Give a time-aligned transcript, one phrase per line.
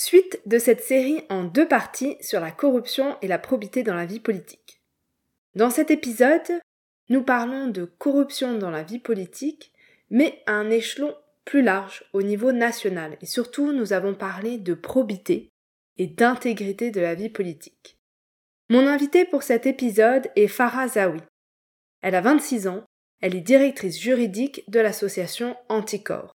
[0.00, 4.06] Suite de cette série en deux parties sur la corruption et la probité dans la
[4.06, 4.80] vie politique.
[5.56, 6.60] Dans cet épisode,
[7.08, 9.72] nous parlons de corruption dans la vie politique,
[10.08, 14.72] mais à un échelon plus large au niveau national, et surtout nous avons parlé de
[14.72, 15.50] probité
[15.96, 17.98] et d'intégrité de la vie politique.
[18.68, 21.22] Mon invitée pour cet épisode est Farah Zawi.
[22.02, 22.84] Elle a 26 ans,
[23.20, 26.30] elle est directrice juridique de l'association Anticorps.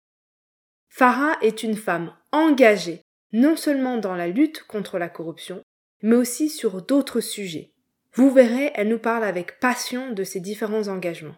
[0.88, 5.62] Farah est une femme engagée non seulement dans la lutte contre la corruption,
[6.02, 7.72] mais aussi sur d'autres sujets.
[8.14, 11.37] Vous verrez, elle nous parle avec passion de ses différents engagements.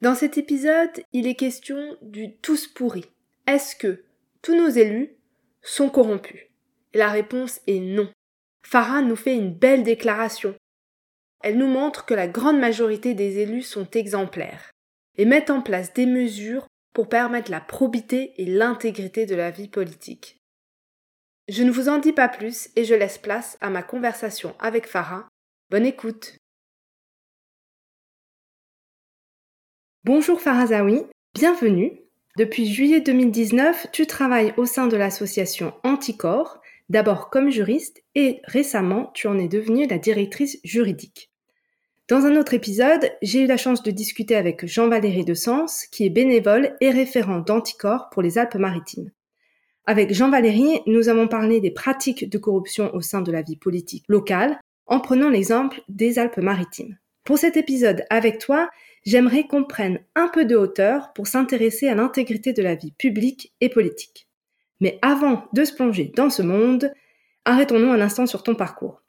[0.00, 3.04] Dans cet épisode, il est question du tous pourri.
[3.46, 4.04] Est-ce que
[4.42, 5.16] tous nos élus
[5.60, 6.40] sont corrompus?
[6.94, 8.10] La réponse est non.
[8.62, 10.54] Farah nous fait une belle déclaration.
[11.42, 14.70] Elle nous montre que la grande majorité des élus sont exemplaires
[15.16, 19.68] et mettent en place des mesures pour permettre la probité et l'intégrité de la vie
[19.68, 20.37] politique.
[21.48, 24.86] Je ne vous en dis pas plus et je laisse place à ma conversation avec
[24.86, 25.26] Farah.
[25.70, 26.36] Bonne écoute.
[30.04, 32.02] Bonjour Farazawi, bienvenue.
[32.36, 39.10] Depuis juillet 2019, tu travailles au sein de l'association Anticorps, d'abord comme juriste et récemment
[39.14, 41.30] tu en es devenue la directrice juridique.
[42.08, 46.04] Dans un autre épisode, j'ai eu la chance de discuter avec Jean-Valéry de Sens, qui
[46.04, 49.10] est bénévole et référent d'Anticorps pour les Alpes-Maritimes.
[49.88, 53.56] Avec Jean Valéry, nous avons parlé des pratiques de corruption au sein de la vie
[53.56, 56.98] politique locale, en prenant l'exemple des Alpes-Maritimes.
[57.24, 58.68] Pour cet épisode avec toi,
[59.06, 63.54] j'aimerais qu'on prenne un peu de hauteur pour s'intéresser à l'intégrité de la vie publique
[63.62, 64.28] et politique.
[64.80, 66.92] Mais avant de se plonger dans ce monde,
[67.46, 69.00] arrêtons-nous un instant sur ton parcours.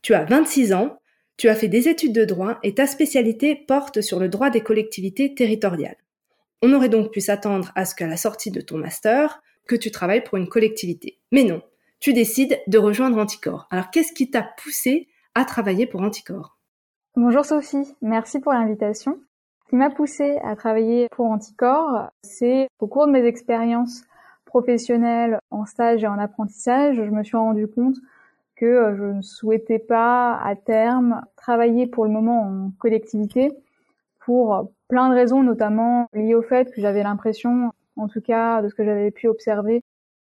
[0.00, 1.00] Tu as 26 ans,
[1.38, 4.60] tu as fait des études de droit et ta spécialité porte sur le droit des
[4.60, 5.98] collectivités territoriales.
[6.62, 9.92] On aurait donc pu s'attendre à ce qu'à la sortie de ton master, que tu
[9.92, 11.20] travailles pour une collectivité.
[11.30, 11.62] Mais non,
[12.00, 13.68] tu décides de rejoindre Anticor.
[13.70, 16.58] Alors qu'est-ce qui t'a poussé à travailler pour Anticor?
[17.14, 19.20] Bonjour Sophie, merci pour l'invitation.
[19.62, 24.02] Ce qui m'a poussé à travailler pour Anticor, c'est au cours de mes expériences
[24.44, 27.94] professionnelles en stage et en apprentissage, je me suis rendu compte
[28.56, 33.52] que euh, je ne souhaitais pas à terme travailler pour le moment en collectivité
[34.18, 37.70] pour plein de raisons, notamment liées au fait que j'avais l'impression
[38.00, 39.82] en tout cas de ce que j'avais pu observer,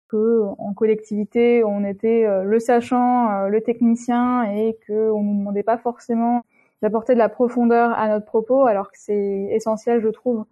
[0.09, 5.37] que en collectivité on était euh, le sachant, euh, le technicien et que on nous
[5.39, 6.43] demandait pas forcément
[6.81, 10.45] d'apporter de la profondeur à notre propos, alors que c'est essentiel, je trouve,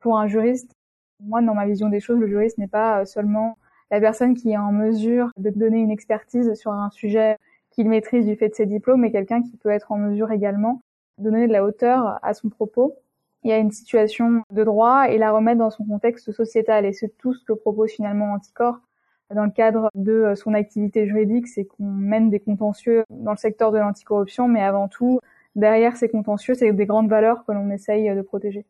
[0.00, 0.72] pour un juriste.
[1.20, 3.56] Moi, dans ma vision des choses, le juriste n'est pas euh, seulement
[3.90, 7.38] la personne qui est en mesure de donner une expertise sur un sujet
[7.70, 10.82] qu'il maîtrise du fait de ses diplômes, mais quelqu'un qui peut être en mesure également
[11.18, 12.96] de donner de la hauteur à son propos
[13.46, 16.84] il y a une situation de droit et la remettre dans son contexte sociétal.
[16.84, 18.80] Et c'est tout ce que propose finalement Anticor
[19.34, 23.72] dans le cadre de son activité juridique, c'est qu'on mène des contentieux dans le secteur
[23.72, 25.20] de l'anticorruption, mais avant tout,
[25.54, 28.66] derrière ces contentieux, c'est des grandes valeurs que l'on essaye de protéger.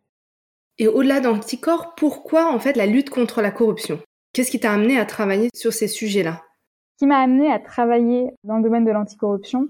[0.79, 3.99] Et au-delà d'Anticor, pourquoi en fait la lutte contre la corruption?
[4.33, 6.43] Qu'est-ce qui t'a amené à travailler sur ces sujets-là?
[6.95, 9.69] Ce qui m'a amené à travailler dans le domaine de l'anticorruption,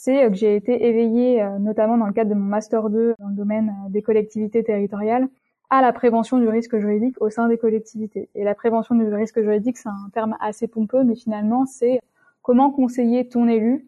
[0.00, 3.14] c'est euh, que j'ai été éveillée, euh, notamment dans le cadre de mon master 2
[3.18, 5.28] dans le domaine euh, des collectivités territoriales,
[5.70, 8.28] à la prévention du risque juridique au sein des collectivités.
[8.36, 12.00] Et la prévention du risque juridique, c'est un terme assez pompeux, mais finalement, c'est
[12.42, 13.86] comment conseiller ton élu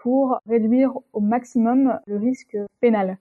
[0.00, 3.18] pour réduire au maximum le risque pénal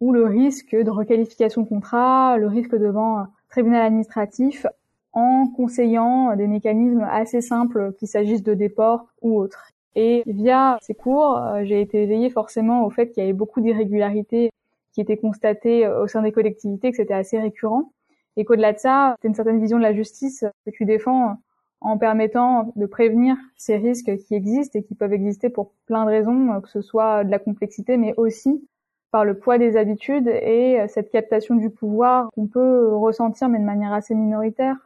[0.00, 4.66] ou le risque de requalification contrat, le risque devant tribunal administratif
[5.12, 9.70] en conseillant des mécanismes assez simples qu'il s'agisse de déport ou autres.
[9.96, 13.60] Et via ces cours, euh, j'ai été éveillée forcément au fait qu'il y avait beaucoup
[13.60, 14.50] d'irrégularités
[14.92, 17.92] qui étaient constatées euh, au sein des collectivités, que c'était assez récurrent.
[18.36, 21.36] Et qu'au-delà de ça, c'est une certaine vision de la justice que tu défends
[21.80, 26.10] en permettant de prévenir ces risques qui existent et qui peuvent exister pour plein de
[26.10, 28.68] raisons, que ce soit de la complexité, mais aussi
[29.10, 33.64] par le poids des habitudes et cette captation du pouvoir qu'on peut ressentir, mais de
[33.64, 34.76] manière assez minoritaire,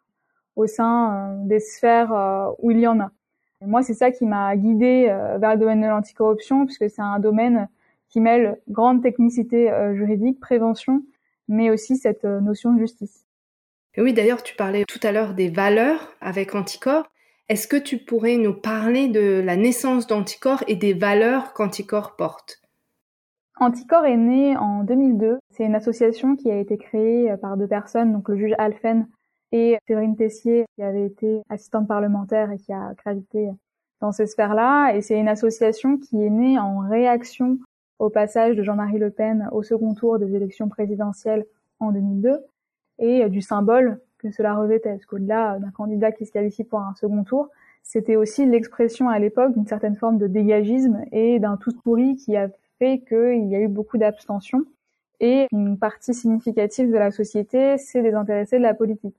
[0.56, 3.10] au sein euh, des sphères où il y en a
[3.66, 7.18] moi, c'est ça qui m'a guidée euh, vers le domaine de l'anticorruption, puisque c'est un
[7.18, 7.68] domaine
[8.08, 11.02] qui mêle grande technicité euh, juridique, prévention,
[11.48, 13.24] mais aussi cette euh, notion de justice.
[13.94, 17.06] Et oui, d'ailleurs, tu parlais tout à l'heure des valeurs avec Anticorps.
[17.48, 22.62] Est-ce que tu pourrais nous parler de la naissance d'Anticorps et des valeurs qu'Anticorps porte?
[23.60, 25.38] Anticorps est né en 2002.
[25.50, 29.06] C'est une association qui a été créée par deux personnes, donc le juge Alphen
[29.54, 33.50] et Séverine Tessier, qui avait été assistante parlementaire et qui a gravité
[34.00, 34.96] dans ces sphères-là.
[34.96, 37.60] Et c'est une association qui est née en réaction
[38.00, 41.46] au passage de Jean-Marie Le Pen au second tour des élections présidentielles
[41.78, 42.44] en 2002
[42.98, 44.90] et euh, du symbole que cela revêtait.
[44.90, 47.48] Parce qu'au-delà d'un candidat qui se qualifie pour un second tour,
[47.84, 52.36] c'était aussi l'expression à l'époque d'une certaine forme de dégagisme et d'un tout pourri qui
[52.36, 52.48] a
[52.80, 54.64] fait qu'il y a eu beaucoup d'abstention.
[55.20, 59.14] Et une partie significative de la société s'est désintéressée de la politique.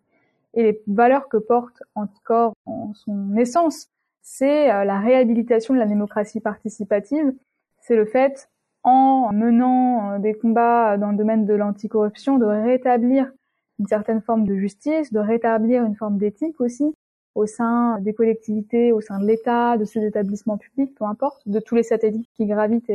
[0.56, 3.90] Et les valeurs que porte Anticorps en son essence,
[4.22, 7.34] c'est euh, la réhabilitation de la démocratie participative.
[7.82, 8.50] C'est le fait,
[8.84, 13.32] en menant euh, des combats dans le domaine de l'anticorruption, de rétablir
[13.80, 16.96] une certaine forme de justice, de rétablir une forme d'éthique aussi
[17.36, 21.60] au sein des collectivités, au sein de l'État, de ces établissements publics, peu importe, de
[21.60, 22.90] tous les satellites qui gravitent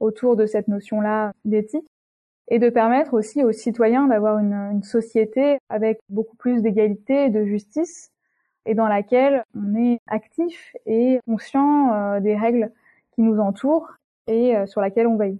[0.00, 1.86] autour de cette notion-là d'éthique,
[2.48, 7.44] et de permettre aussi aux citoyens d'avoir une, société avec beaucoup plus d'égalité et de
[7.44, 8.10] justice,
[8.66, 12.72] et dans laquelle on est actif et conscient euh, des règles
[13.14, 13.88] qui nous entourent
[14.26, 15.38] et euh, sur laquelle on veille.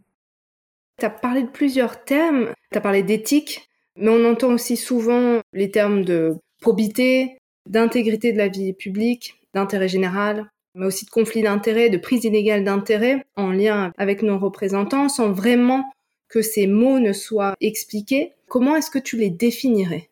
[0.98, 5.40] Tu as parlé de plusieurs thèmes, tu as parlé d'éthique, mais on entend aussi souvent
[5.52, 7.38] les termes de probité,
[7.68, 12.64] d'intégrité de la vie publique, d'intérêt général, mais aussi de conflit d'intérêt, de prise illégale
[12.64, 15.84] d'intérêt en lien avec nos représentants, sans vraiment
[16.28, 18.34] que ces mots ne soient expliqués.
[18.48, 20.10] Comment est-ce que tu les définirais?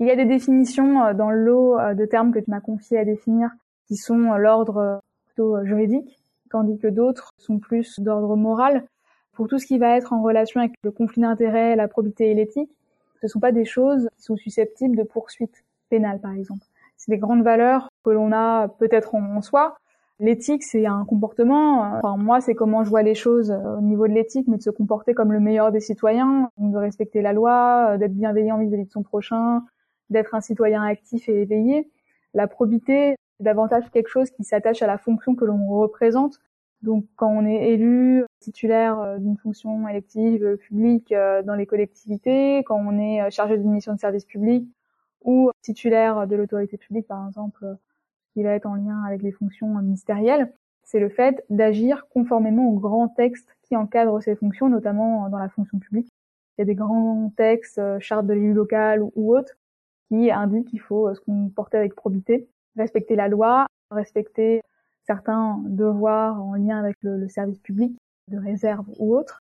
[0.00, 2.60] Il y a des définitions euh, dans le lot euh, de termes que tu m'as
[2.60, 3.50] confié à définir
[3.86, 6.18] qui sont euh, l'ordre plutôt juridique,
[6.50, 8.84] tandis que d'autres sont plus d'ordre moral.
[9.32, 12.34] Pour tout ce qui va être en relation avec le conflit d'intérêt, la probité et
[12.34, 12.76] l'éthique,
[13.20, 16.66] ce ne sont pas des choses qui sont susceptibles de poursuite pénale, par exemple.
[16.96, 19.76] C'est des grandes valeurs que l'on a peut-être en, soi.
[20.22, 21.80] L'éthique, c'est un comportement.
[21.80, 24.62] Enfin, moi, c'est comment je vois les choses euh, au niveau de l'éthique, mais de
[24.62, 28.84] se comporter comme le meilleur des citoyens, de respecter la loi, euh, d'être bienveillant vis-à-vis
[28.84, 29.64] de son prochain,
[30.10, 31.90] d'être un citoyen actif et éveillé.
[32.34, 36.38] La probité, c'est davantage quelque chose qui s'attache à la fonction que l'on représente
[36.82, 41.12] donc quand on est élu titulaire euh, d'une fonction élective publique
[41.44, 44.68] dans les collectivités, quand on est chargé d'une mission de service public
[45.22, 47.76] ou titulaire de l'autorité publique par exemple,
[48.32, 50.52] qui va être en lien avec les fonctions ministérielles,
[50.84, 55.48] c'est le fait d'agir conformément aux grands textes qui encadrent ces fonctions, notamment dans la
[55.48, 56.08] fonction publique.
[56.56, 59.54] Il y a des grands textes, charte de l'élu local ou, autres,
[60.08, 64.60] qui indiquent qu'il faut se comporter avec probité, respecter la loi, respecter
[65.06, 67.96] certains devoirs en lien avec le, service public,
[68.28, 69.40] de réserve ou autre.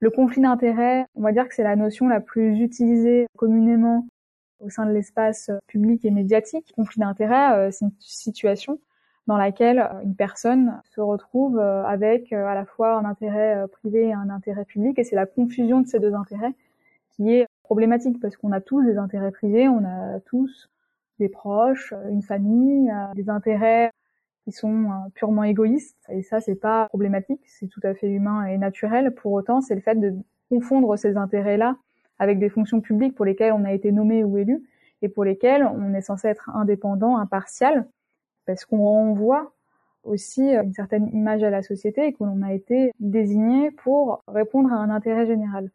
[0.00, 4.06] Le conflit d'intérêt, on va dire que c'est la notion la plus utilisée communément
[4.62, 6.72] au sein de l'espace public et médiatique.
[6.74, 8.78] Conflit d'intérêt, euh, c'est une situation
[9.26, 14.08] dans laquelle euh, une personne se retrouve euh, avec à la fois un intérêt privé
[14.08, 16.54] et un intérêt public, et c'est la confusion de ces deux intérêts
[17.10, 20.70] qui est problématique, parce qu'on a tous des intérêts privés, on a tous
[21.18, 23.90] des proches, une famille, des intérêts
[24.44, 25.96] qui sont euh, purement égoïstes.
[26.08, 29.14] Et ça, c'est pas problématique, c'est tout à fait humain et naturel.
[29.14, 30.14] Pour autant, c'est le fait de
[30.48, 31.76] confondre ces intérêts-là
[32.18, 34.62] avec des fonctions publiques pour lesquelles on a été nommé ou élu
[35.02, 37.88] et pour lesquelles on est censé être indépendant, impartial,
[38.46, 39.52] parce qu'on renvoie
[40.04, 44.76] aussi une certaine image à la société et qu'on a été désigné pour répondre à
[44.76, 45.70] un intérêt général.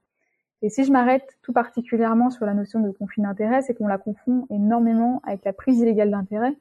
[0.61, 3.97] Et si je m'arrête tout particulièrement sur la notion de conflit d'intérêt, c'est qu'on la
[3.97, 6.53] confond énormément avec la prise illégale d'intérêt,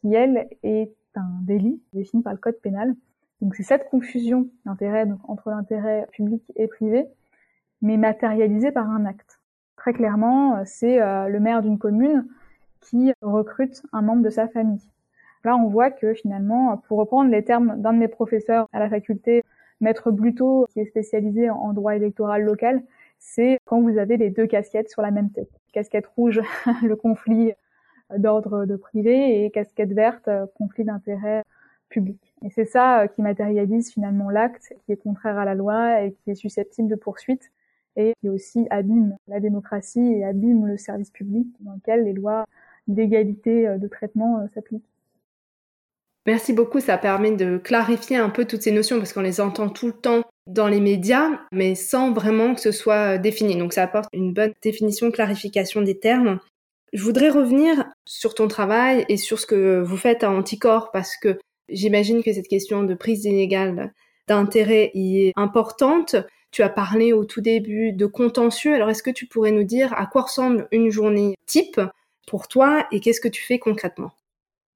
[0.00, 2.94] qui elle est un délit défini par le code pénal.
[3.40, 7.06] Donc c'est cette confusion d'intérêt entre l'intérêt public et privé,
[7.82, 9.40] mais matérialisée par un acte.
[9.76, 12.26] Très clairement, c'est euh, le maire d'une commune
[12.80, 14.82] qui recrute un membre de sa famille.
[15.44, 18.88] Là, on voit que finalement, pour reprendre les termes d'un de mes professeurs à la
[18.88, 19.42] faculté,
[19.80, 22.82] Maître Bluto, qui est spécialisé en droit électoral local,
[23.18, 25.50] c'est quand vous avez les deux casquettes sur la même tête.
[25.72, 26.40] Casquette rouge,
[26.82, 27.52] le conflit
[28.16, 31.42] d'ordre de privé et casquette verte, euh, conflit d'intérêt
[31.88, 32.34] public.
[32.44, 36.12] Et c'est ça euh, qui matérialise finalement l'acte qui est contraire à la loi et
[36.12, 37.50] qui est susceptible de poursuite
[37.96, 42.46] et qui aussi abîme la démocratie et abîme le service public dans lequel les lois
[42.88, 44.84] d'égalité euh, de traitement s'appliquent.
[46.26, 49.68] Merci beaucoup, ça permet de clarifier un peu toutes ces notions parce qu'on les entend
[49.68, 53.56] tout le temps dans les médias, mais sans vraiment que ce soit défini.
[53.56, 56.38] Donc ça apporte une bonne définition, clarification des termes.
[56.92, 61.16] Je voudrais revenir sur ton travail et sur ce que vous faites à Anticorps parce
[61.16, 63.92] que j'imagine que cette question de prise inégale
[64.28, 66.14] d'intérêt y est importante.
[66.52, 68.74] Tu as parlé au tout début de contentieux.
[68.74, 71.80] Alors est-ce que tu pourrais nous dire à quoi ressemble une journée type
[72.28, 74.12] pour toi et qu'est-ce que tu fais concrètement?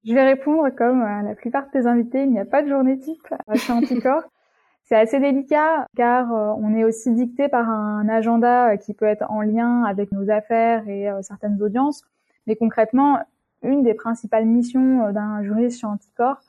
[0.03, 2.97] Je vais répondre comme la plupart de tes invités, il n'y a pas de journée
[2.97, 4.23] type chez Anticorps.
[4.83, 9.41] C'est assez délicat car on est aussi dicté par un agenda qui peut être en
[9.41, 12.03] lien avec nos affaires et certaines audiences.
[12.47, 13.19] Mais concrètement,
[13.63, 16.41] une des principales missions d'un juriste chez Anticorps,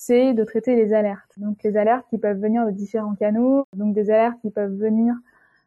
[0.00, 1.30] c'est de traiter les alertes.
[1.36, 5.14] Donc les alertes qui peuvent venir de différents canaux, donc des alertes qui peuvent venir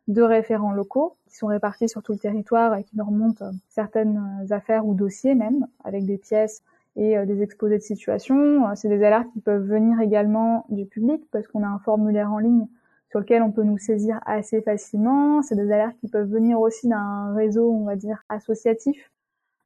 [0.08, 4.48] de référents locaux qui sont répartis sur tout le territoire et qui nous remontent certaines
[4.50, 6.64] affaires ou dossiers même, avec des pièces
[6.96, 8.76] et euh, des exposés de situation.
[8.76, 12.40] C'est des alertes qui peuvent venir également du public parce qu'on a un formulaire en
[12.40, 12.66] ligne
[13.12, 15.44] sur lequel on peut nous saisir assez facilement.
[15.44, 19.12] C'est des alertes qui peuvent venir aussi d'un réseau, on va dire, associatif,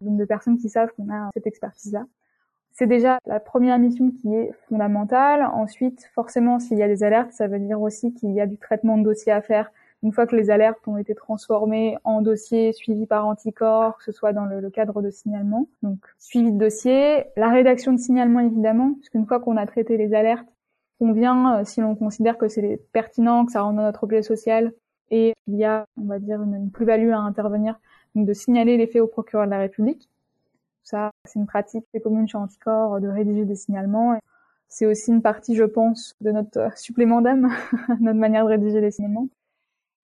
[0.02, 2.06] donc de personnes qui savent qu'on a cette expertise-là.
[2.78, 5.50] C'est déjà la première mission qui est fondamentale.
[5.52, 8.58] Ensuite, forcément, s'il y a des alertes, ça veut dire aussi qu'il y a du
[8.58, 9.72] traitement de dossier à faire.
[10.04, 14.12] Une fois que les alertes ont été transformées en dossiers suivis par anticorps, que ce
[14.12, 15.68] soit dans le, cadre de signalement.
[15.82, 19.98] Donc, suivi de dossier, la rédaction de signalement évidemment, parce qu'une fois qu'on a traité
[19.98, 20.48] les alertes,
[21.00, 24.72] on vient, euh, si l'on considère que c'est pertinent, que ça dans notre objet social,
[25.10, 27.80] et qu'il y a, on va dire, une, une plus-value à intervenir,
[28.14, 30.08] donc de signaler les faits au procureur de la République.
[31.26, 34.18] C'est une pratique des communes chez Anticorps de rédiger des signalements.
[34.70, 37.50] C'est aussi une partie, je pense, de notre supplément d'âme,
[38.00, 39.28] notre manière de rédiger les signalements.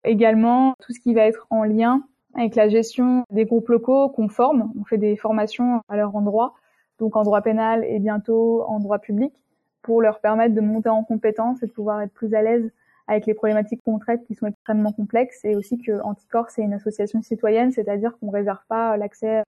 [0.03, 2.03] Également, tout ce qui va être en lien
[2.35, 4.73] avec la gestion des groupes locaux qu'on forme.
[4.79, 6.53] On fait des formations à leur endroit,
[6.99, 9.33] donc en droit pénal et bientôt en droit public,
[9.81, 12.71] pour leur permettre de monter en compétence et de pouvoir être plus à l'aise
[13.07, 16.73] avec les problématiques qu'on traite qui sont extrêmement complexes et aussi que Anticorps c'est une
[16.73, 19.43] association citoyenne, c'est-à-dire qu'on réserve pas l'accès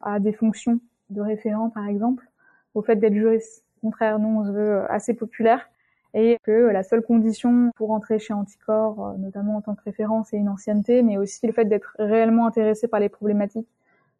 [0.00, 2.28] à des fonctions de référent, par exemple,
[2.74, 3.64] au fait d'être juriste.
[3.80, 5.68] Contraire, nous, on se veut assez populaire
[6.16, 10.24] et que la seule condition pour entrer chez Anticorps, euh, notamment en tant que référent,
[10.24, 13.68] c'est une ancienneté, mais aussi le fait d'être réellement intéressé par les problématiques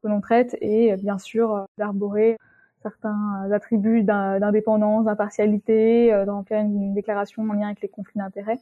[0.03, 2.37] que l'on traite et euh, bien sûr euh, d'arborer
[2.83, 8.61] certains attributs d'indépendance, d'impartialité, de remplir une déclaration en lien avec les conflits d'intérêts.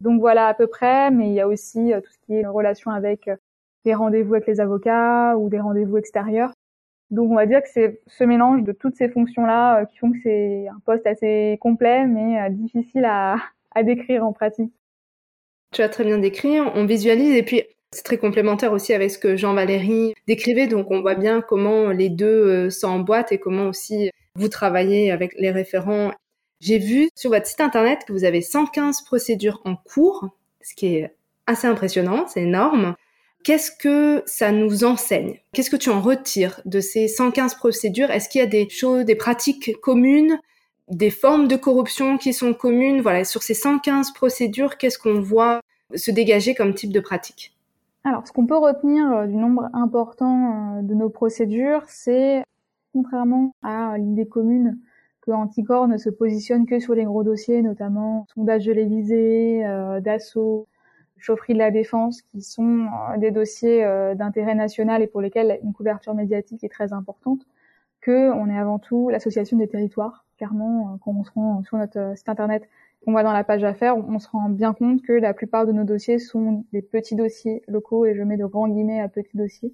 [0.00, 2.90] Donc voilà à peu près, mais il y a aussi tout ce qui est relation
[2.90, 3.30] avec
[3.84, 6.52] des rendez-vous avec les avocats ou des rendez-vous extérieurs.
[7.10, 10.12] Donc on va dire que c'est ce mélange de toutes ces fonctions-là euh, qui font
[10.12, 13.36] que c'est un poste assez complet mais euh, difficile à,
[13.74, 14.72] à décrire en pratique.
[15.72, 19.18] Tu as très bien décrit, on visualise et puis c'est très complémentaire aussi avec ce
[19.18, 24.10] que Jean-Valéry décrivait, donc on voit bien comment les deux euh, s'emboîtent et comment aussi
[24.36, 26.12] vous travaillez avec les référents.
[26.60, 30.28] J'ai vu sur votre site internet que vous avez 115 procédures en cours,
[30.60, 32.94] ce qui est assez impressionnant, c'est énorme.
[33.42, 35.38] Qu'est-ce que ça nous enseigne?
[35.52, 38.10] Qu'est-ce que tu en retires de ces 115 procédures?
[38.10, 40.38] Est-ce qu'il y a des choses, des pratiques communes,
[40.88, 43.00] des formes de corruption qui sont communes?
[43.00, 45.60] Voilà, sur ces 115 procédures, qu'est-ce qu'on voit
[45.94, 47.54] se dégager comme type de pratique?
[48.04, 52.42] Alors, ce qu'on peut retenir euh, du nombre important euh, de nos procédures, c'est,
[52.92, 54.78] contrairement à l'idée commune
[55.20, 60.00] que Anticor ne se positionne que sur les gros dossiers, notamment sondage de l'Élysée, euh,
[60.00, 60.66] d'assaut,
[61.20, 65.60] chaufferie de la défense, qui sont euh, des dossiers euh, d'intérêt national et pour lesquels
[65.62, 67.42] une couverture médiatique est très importante,
[68.00, 70.24] que on est avant tout l'association des territoires.
[70.38, 72.68] Clairement, euh, quand on se rend sur notre site internet,
[73.04, 75.72] qu'on va dans la page affaires, on se rend bien compte que la plupart de
[75.72, 79.36] nos dossiers sont des petits dossiers locaux, et je mets de grands guillemets à petits
[79.36, 79.72] dossiers,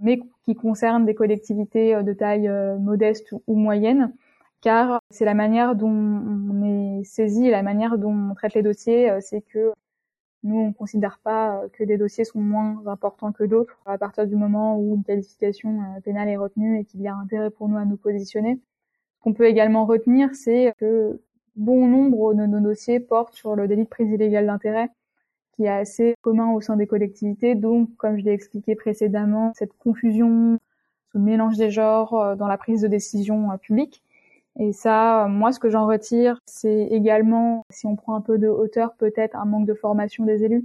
[0.00, 4.12] mais qui concernent des collectivités de taille modeste ou moyenne,
[4.60, 9.10] car c'est la manière dont on est saisi, la manière dont on traite les dossiers,
[9.20, 9.72] c'est que
[10.42, 13.98] nous, on ne considère pas euh, que des dossiers sont moins importants que d'autres à
[13.98, 17.50] partir du moment où une qualification euh, pénale est retenue et qu'il y a intérêt
[17.50, 18.58] pour nous à nous positionner.
[19.16, 21.20] Ce qu'on peut également retenir, c'est que
[21.56, 24.88] bon nombre de nos dossiers portent sur le délit de prise illégale d'intérêt,
[25.52, 27.54] qui est assez commun au sein des collectivités.
[27.54, 30.58] Donc, comme je l'ai expliqué précédemment, cette confusion,
[31.12, 34.02] ce mélange des genres euh, dans la prise de décision publique,
[34.58, 38.48] et ça, moi, ce que j'en retire, c'est également, si on prend un peu de
[38.48, 40.64] hauteur, peut-être un manque de formation des élus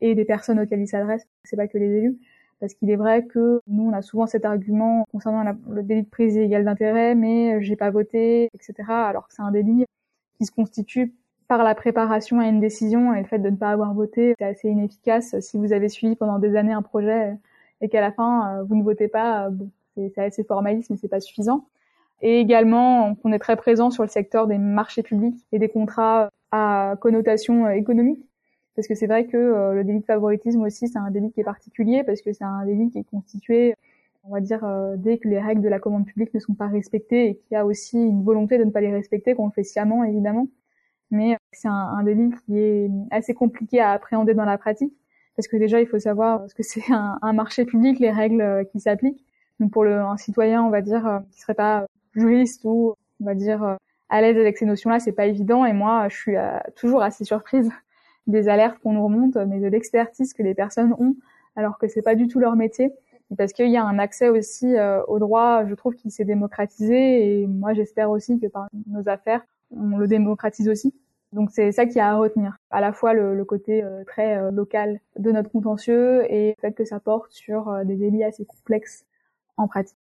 [0.00, 1.26] et des personnes auxquelles ils s'adressent.
[1.44, 2.18] C'est pas que les élus.
[2.60, 6.08] Parce qu'il est vrai que nous, on a souvent cet argument concernant le délit de
[6.08, 8.74] prise illégale d'intérêt, mais j'ai pas voté, etc.
[8.88, 9.84] Alors que c'est un délit
[10.38, 11.14] qui se constitue
[11.48, 14.44] par la préparation à une décision et le fait de ne pas avoir voté, c'est
[14.44, 15.38] assez inefficace.
[15.40, 17.36] Si vous avez suivi pendant des années un projet
[17.80, 19.50] et qu'à la fin, vous ne votez pas,
[19.96, 21.66] c'est assez formaliste, mais c'est pas suffisant
[22.22, 26.30] et également qu'on est très présent sur le secteur des marchés publics et des contrats
[26.50, 28.20] à connotation euh, économique.
[28.74, 31.40] Parce que c'est vrai que euh, le délit de favoritisme aussi, c'est un délit qui
[31.40, 33.74] est particulier parce que c'est un délit qui est constitué,
[34.24, 36.68] on va dire, euh, dès que les règles de la commande publique ne sont pas
[36.68, 39.52] respectées et qu'il y a aussi une volonté de ne pas les respecter, qu'on le
[39.52, 40.48] fait sciemment évidemment.
[41.10, 44.92] Mais c'est un, un, délit qui est assez compliqué à appréhender dans la pratique
[45.36, 48.66] parce que déjà il faut savoir ce que c'est un, un, marché public, les règles
[48.72, 49.24] qui s'appliquent.
[49.60, 53.34] Donc pour le, un citoyen, on va dire, qui serait pas juriste ou on va
[53.34, 53.76] dire
[54.08, 55.64] à l'aise avec ces notions-là, c'est pas évident.
[55.64, 56.34] Et moi, je suis
[56.76, 57.70] toujours assez surprise
[58.26, 61.16] des alertes qu'on nous remonte, mais de l'expertise que les personnes ont,
[61.54, 62.92] alors que c'est pas du tout leur métier.
[63.36, 64.74] parce qu'il y a un accès aussi
[65.08, 67.40] au droit, je trouve, qui s'est démocratisé.
[67.42, 70.94] Et moi, j'espère aussi que par nos affaires, on le démocratise aussi.
[71.32, 74.50] Donc c'est ça qui a à retenir, à la fois le, côté euh, très euh,
[74.50, 78.44] local de notre contentieux et le fait que ça porte sur euh, des délits assez
[78.44, 79.04] complexes
[79.56, 79.98] en pratique.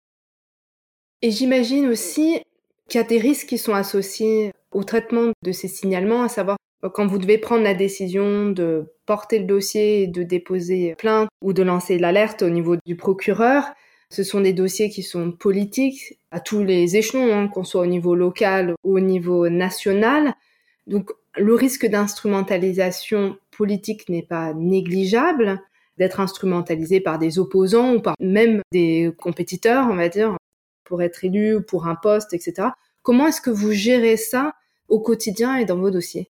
[1.22, 2.42] Et j'imagine aussi
[2.88, 6.58] qu'il y a des risques qui sont associés au traitement de ces signalements, à savoir
[6.94, 11.62] quand vous devez prendre la décision de porter le dossier de déposer plainte ou de
[11.62, 13.66] lancer l'alerte au niveau du procureur,
[14.10, 17.86] ce sont des dossiers qui sont politiques à tous les échelons, hein, qu'on soit au
[17.86, 20.34] niveau local ou au niveau national.
[20.88, 25.62] Donc le risque d'instrumentalisation politique n'est pas négligeable,
[25.98, 30.36] d'être instrumentalisé par des opposants ou par même des compétiteurs, on va dire,
[30.84, 32.70] pour être élu ou pour un poste, etc.
[33.02, 34.54] Comment est-ce que vous gérez ça
[34.88, 36.30] au quotidien et dans vos dossiers?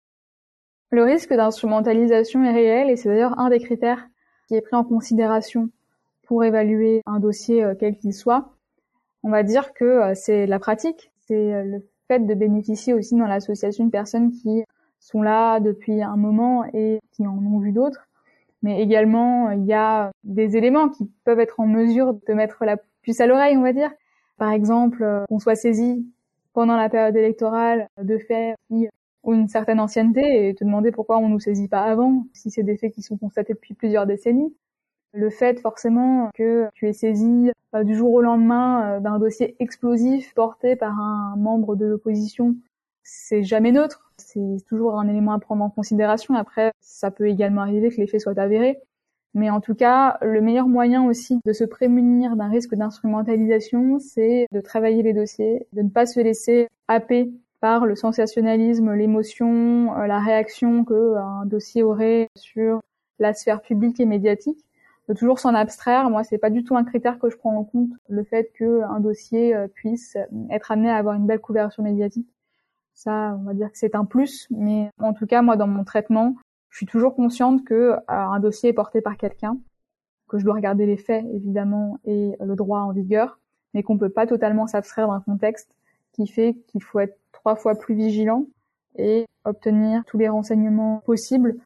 [0.92, 4.08] Le risque d'instrumentalisation est réel et c'est d'ailleurs un des critères
[4.48, 5.70] qui est pris en considération
[6.24, 8.54] pour évaluer un dossier euh, quel qu'il soit.
[9.24, 13.16] On va dire que euh, c'est la pratique, c'est euh, le fait de bénéficier aussi
[13.16, 14.64] dans l'association de personnes qui
[15.00, 18.08] sont là depuis un moment et qui en ont vu d'autres.
[18.62, 22.78] Mais également, il y a des éléments qui peuvent être en mesure de mettre la
[23.02, 23.92] puce à l'oreille, on va dire.
[24.42, 26.04] Par exemple, qu'on soit saisi
[26.54, 28.56] pendant la période électorale de faits
[29.22, 32.64] ont une certaine ancienneté et te demander pourquoi on nous saisit pas avant, si c'est
[32.64, 34.52] des faits qui sont constatés depuis plusieurs décennies.
[35.14, 39.56] Le fait forcément que tu es saisi euh, du jour au lendemain euh, d'un dossier
[39.60, 42.56] explosif porté par un membre de l'opposition,
[43.04, 44.12] c'est jamais neutre.
[44.18, 46.34] C'est toujours un élément à prendre en considération.
[46.34, 48.80] Après, ça peut également arriver que les faits soient avérés.
[49.34, 54.48] Mais en tout cas, le meilleur moyen aussi de se prémunir d'un risque d'instrumentalisation, c'est
[54.52, 60.08] de travailler les dossiers, de ne pas se laisser happer par le sensationnalisme, l'émotion, euh,
[60.08, 62.82] la réaction qu'un dossier aurait sur
[63.20, 64.66] la sphère publique et médiatique
[65.08, 66.10] de toujours s'en abstraire.
[66.10, 69.00] Moi, c'est pas du tout un critère que je prends en compte, le fait qu'un
[69.00, 70.18] dossier euh, puisse
[70.50, 72.28] être amené à avoir une belle couverture médiatique.
[72.94, 75.84] Ça, on va dire que c'est un plus, mais en tout cas, moi, dans mon
[75.84, 76.36] traitement,
[76.72, 79.58] je suis toujours consciente que euh, un dossier est porté par quelqu'un,
[80.28, 83.40] que je dois regarder les faits, évidemment, et le droit en vigueur,
[83.74, 85.70] mais qu'on peut pas totalement s'abstraire d'un contexte
[86.14, 88.48] qui fait qu'il faut être trois fois plus vigilant
[88.98, 91.58] et obtenir tous les renseignements possibles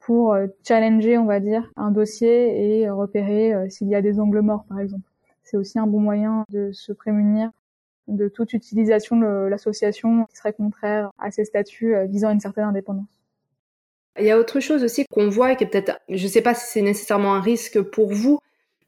[0.00, 4.18] pour euh, challenger, on va dire, un dossier et repérer euh, s'il y a des
[4.18, 5.08] angles morts, par exemple.
[5.42, 7.50] C'est aussi un bon moyen de se prémunir
[8.08, 13.23] de toute utilisation de l'association qui serait contraire à ces statuts visant une certaine indépendance.
[14.18, 16.42] Il y a autre chose aussi qu'on voit et qui est peut-être, je ne sais
[16.42, 18.38] pas si c'est nécessairement un risque pour vous,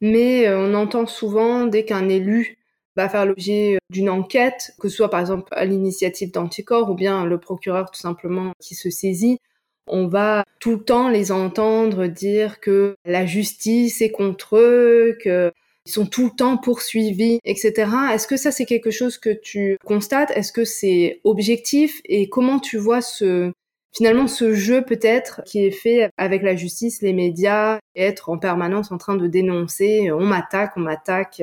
[0.01, 2.59] mais on entend souvent dès qu'un élu
[2.97, 7.27] va faire l'objet d'une enquête, que ce soit par exemple à l'initiative d'Anticor ou bien
[7.27, 9.39] le procureur tout simplement qui se saisit,
[9.87, 15.53] on va tout le temps les entendre dire que la justice est contre eux, qu'ils
[15.87, 17.91] sont tout le temps poursuivis, etc.
[18.13, 20.31] Est-ce que ça c'est quelque chose que tu constates?
[20.31, 22.01] Est-ce que c'est objectif?
[22.07, 23.53] Et comment tu vois ce
[23.97, 28.93] finalement ce jeu peut-être qui est fait avec la justice, les médias, être en permanence
[28.93, 31.43] en train de dénoncer on m'attaque, on m'attaque,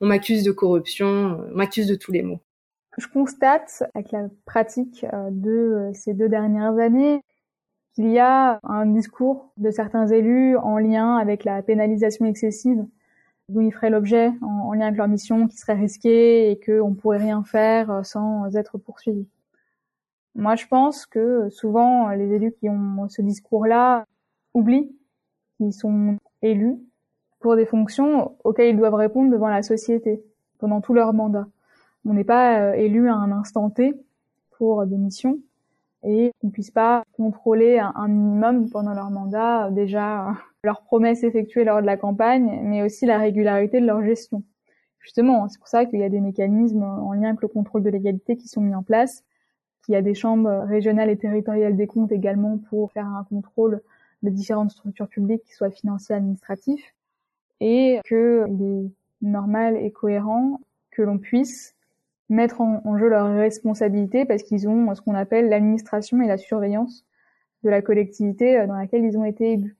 [0.00, 2.40] on m'accuse de corruption, on m'accuse de tous les maux.
[2.98, 7.22] Je constate avec la pratique euh, de ces deux dernières années
[7.94, 12.84] qu'il y a un discours de certains élus en lien avec la pénalisation excessive
[13.48, 17.18] d'où ils feraient l'objet en, lien avec leur mission qui serait risquée et qu'on pourrait
[17.18, 19.26] rien faire euh, sans être poursuivi.
[20.34, 24.04] Moi, je pense que souvent les élus qui ont ce discours-là
[24.54, 24.94] oublient
[25.56, 26.78] qu'ils sont élus
[27.40, 30.22] pour des fonctions auxquelles ils doivent répondre devant la société
[30.58, 31.46] pendant tout leur mandat.
[32.04, 33.94] On n'est pas euh, élu à un instant T
[34.56, 35.38] pour des missions
[36.02, 41.80] et qu'on puisse pas contrôler un, minimum pendant leur mandat déjà leurs promesses effectuées lors
[41.80, 44.42] de la campagne, mais aussi la régularité de leur gestion.
[45.00, 47.90] Justement, c'est pour ça qu'il y a des mécanismes en lien avec le contrôle de
[47.90, 49.24] l'égalité qui sont mis en place,
[49.82, 53.80] qu'il y a des chambres régionales et territoriales des comptes également pour faire un contrôle
[54.22, 56.94] de différentes structures publiques, qui soient financiers, administratifs,
[57.60, 58.90] et que il est
[59.22, 61.74] normal et cohérent que l'on puisse
[62.28, 67.04] mettre en, jeu leurs responsabilités parce qu'ils ont ce qu'on appelle l'administration et la surveillance
[67.64, 69.76] de la collectivité euh, dans laquelle ils ont été élus.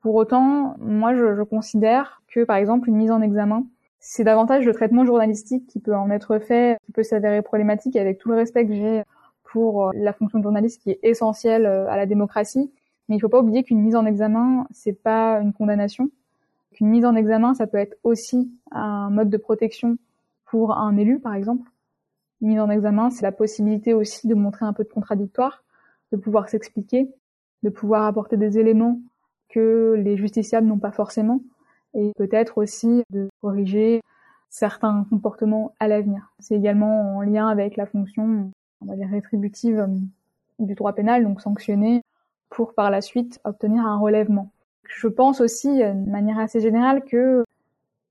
[0.00, 3.64] Pour autant, moi, je, je considère que, par exemple, une mise en examen,
[4.00, 8.18] c'est davantage le traitement journalistique qui peut en être fait, qui peut s'avérer problématique avec
[8.18, 9.04] tout le respect que j'ai
[9.52, 12.72] pour euh, la fonction de journaliste qui est essentielle euh, à la démocratie.
[13.08, 16.10] Mais il faut pas oublier qu'une mise en examen, c'est pas une condamnation.
[16.72, 19.98] Qu'une mise en examen, ça peut être aussi un mode de protection
[20.46, 21.72] pour un élu, par exemple
[22.42, 25.64] mise en examen, c'est la possibilité aussi de montrer un peu de contradictoire,
[26.10, 27.10] de pouvoir s'expliquer,
[27.62, 29.00] de pouvoir apporter des éléments
[29.48, 31.40] que les justiciables n'ont pas forcément,
[31.94, 34.02] et peut-être aussi de corriger
[34.50, 36.32] certains comportements à l'avenir.
[36.38, 38.50] C'est également en lien avec la fonction,
[38.82, 39.86] on va dire, rétributive euh,
[40.58, 42.02] du droit pénal, donc sanctionner
[42.50, 44.50] pour par la suite obtenir un relèvement.
[44.84, 47.44] Je pense aussi, euh, de manière assez générale, que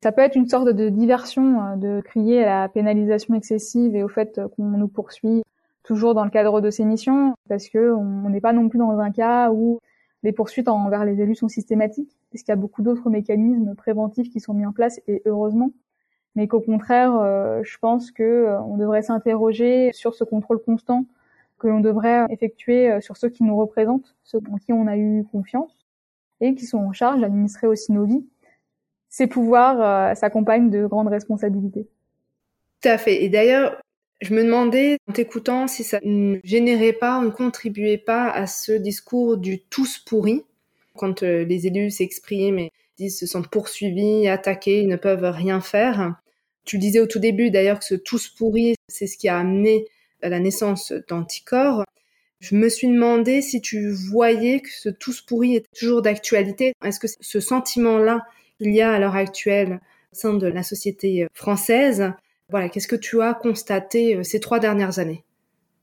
[0.01, 4.03] ça peut être une sorte de diversion euh, de crier à la pénalisation excessive et
[4.03, 5.43] au fait qu'on nous poursuit
[5.83, 8.99] toujours dans le cadre de ces missions, parce que on n'est pas non plus dans
[8.99, 9.79] un cas où
[10.23, 14.39] les poursuites envers les élus sont systématiques, puisqu'il y a beaucoup d'autres mécanismes préventifs qui
[14.39, 15.71] sont mis en place, et heureusement.
[16.35, 21.05] Mais qu'au contraire, euh, je pense que euh, on devrait s'interroger sur ce contrôle constant
[21.59, 25.23] que l'on devrait effectuer sur ceux qui nous représentent, ceux en qui on a eu
[25.31, 25.85] confiance,
[26.39, 28.25] et qui sont en charge d'administrer aussi nos vies
[29.11, 31.85] ces pouvoirs euh, s'accompagnent de grandes responsabilités.
[32.81, 33.23] Tout à fait.
[33.23, 33.79] Et d'ailleurs,
[34.21, 38.71] je me demandais, en t'écoutant, si ça ne générait pas, ne contribuait pas à ce
[38.71, 40.43] discours du tous pourri,
[40.95, 42.69] quand euh, les élus s'expriment
[43.09, 46.15] se sentent poursuivis, attaqués, ils ne peuvent rien faire.
[46.65, 49.85] Tu disais au tout début d'ailleurs que ce tous pourri, c'est ce qui a amené
[50.21, 51.83] à la naissance d'anticorps.
[52.39, 56.73] Je me suis demandé si tu voyais que ce tous pourri est toujours d'actualité.
[56.83, 58.25] Est-ce que ce sentiment-là
[58.59, 59.79] il y a à l'heure actuelle
[60.11, 62.13] au sein de la société française?
[62.49, 65.23] Voilà, qu'est-ce que tu as constaté euh, ces trois dernières années?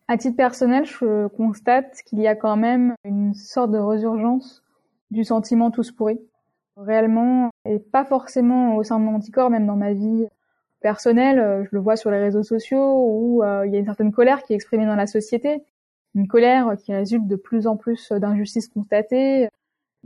[0.06, 4.62] À titre personnel, je constate qu'il y a quand même une sorte de résurgence
[5.10, 6.20] du sentiment tous pourris.
[6.78, 10.28] Réellement, et pas forcément au sein de mon anticorps, même dans ma vie
[10.80, 13.86] personnelle, euh, je le vois sur les réseaux sociaux où euh, il y a une
[13.86, 15.64] certaine colère qui est exprimée dans la société,
[16.14, 19.48] une colère qui résulte de plus en plus d'injustices constatées,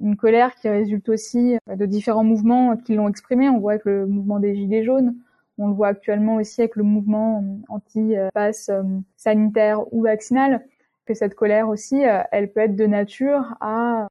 [0.00, 3.50] une colère qui résulte aussi de différents mouvements qui l'ont exprimé.
[3.50, 5.14] On voit avec le mouvement des Gilets jaunes,
[5.58, 8.82] on le voit actuellement aussi avec le mouvement anti-pass euh,
[9.18, 10.64] sanitaire ou vaccinal,
[11.04, 14.08] que cette colère aussi, elle peut être de nature à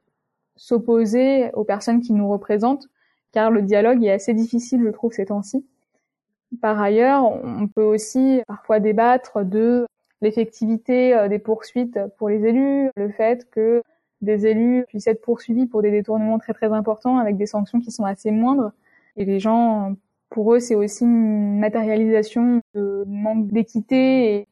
[0.62, 2.88] s'opposer aux personnes qui nous représentent,
[3.32, 5.65] car le dialogue est assez difficile, je trouve, ces temps-ci.
[6.62, 9.88] Par ailleurs, on peut aussi parfois débattre de
[10.21, 13.82] l'effectivité des poursuites pour les élus, le fait que
[14.21, 17.89] des élus puissent être poursuivis pour des détournements très très importants avec des sanctions qui
[17.89, 18.71] sont assez moindres.
[19.17, 19.95] Et les gens,
[20.30, 24.47] pour eux, c'est aussi une matérialisation de manque d'équité et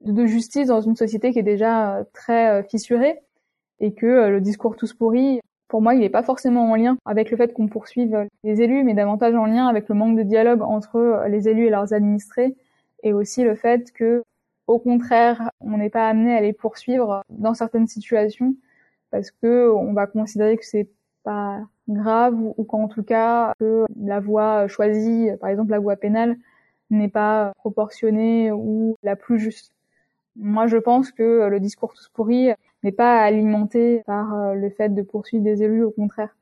[0.00, 3.20] de justice dans une société qui est déjà euh, très euh, fissurée
[3.84, 6.96] et que euh, le discours tous pourris, pour moi, il n'est pas forcément en lien
[7.04, 10.22] avec le fait qu'on poursuive les élus, mais davantage en lien avec le manque de
[10.22, 12.56] dialogue entre les élus et leurs administrés
[13.02, 14.22] et aussi le fait que,
[14.66, 18.54] au contraire, on n'est pas amené à les poursuivre dans certaines situations
[19.10, 20.88] parce que on va considérer que c'est
[21.22, 23.52] pas grave ou qu'en tout cas
[24.00, 26.36] la voie choisie, par exemple la voie pénale,
[26.90, 29.72] n'est pas proportionnée ou la plus juste.
[30.36, 32.50] Moi, je pense que le discours tous pourri
[32.84, 36.36] n'est pas alimenté par euh, le fait de poursuivre des élus, au contraire.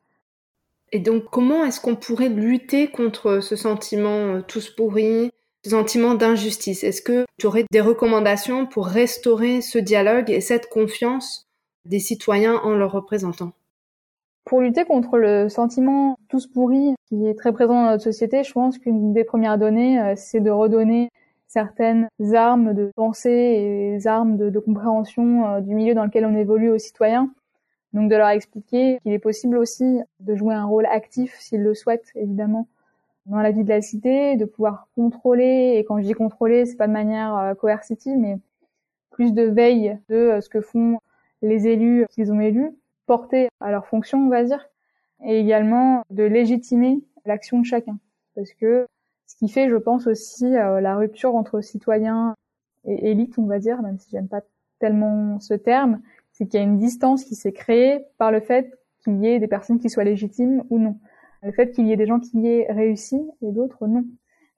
[0.90, 5.30] Et donc, comment est-ce qu'on pourrait lutter contre ce sentiment euh, tous pourri,
[5.64, 6.84] ce sentiment d'injustice?
[6.84, 11.48] Est-ce que tu aurais des recommandations pour restaurer ce dialogue et cette confiance
[11.86, 13.52] des citoyens en leurs représentants?
[14.44, 18.52] Pour lutter contre le sentiment tous pourris qui est très présent dans notre société, je
[18.52, 21.08] pense qu'une des premières données, euh, c'est de redonner
[21.52, 26.70] certaines armes de pensée et armes de, compréhension euh, du milieu dans lequel on évolue
[26.70, 27.30] aux citoyens.
[27.92, 31.74] Donc de leur expliquer qu'il est possible aussi de jouer un rôle actif s'ils le
[31.74, 32.68] souhaitent, évidemment,
[33.26, 36.76] dans la vie de la cité, de pouvoir contrôler, et quand je dis contrôler, c'est
[36.76, 38.38] pas de manière euh, coercitive, mais
[39.10, 41.00] plus de veille de ce que font
[41.42, 42.70] les élus qu'ils ont élus,
[43.04, 44.70] porter à leur fonction, on va dire,
[45.22, 47.98] et également de légitimer l'action de chacun.
[48.34, 48.86] Parce que
[49.26, 52.34] ce qui fait, je pense aussi, euh, la rupture entre citoyens
[52.84, 54.42] et élites, on va dire, même si j'aime pas
[54.78, 56.00] tellement ce terme,
[56.32, 59.38] c'est qu'il y a une distance qui s'est créée par le fait qu'il y ait
[59.38, 60.98] des personnes qui soient légitimes ou non.
[61.42, 64.04] Le fait qu'il y ait des gens qui y aient réussi et d'autres non.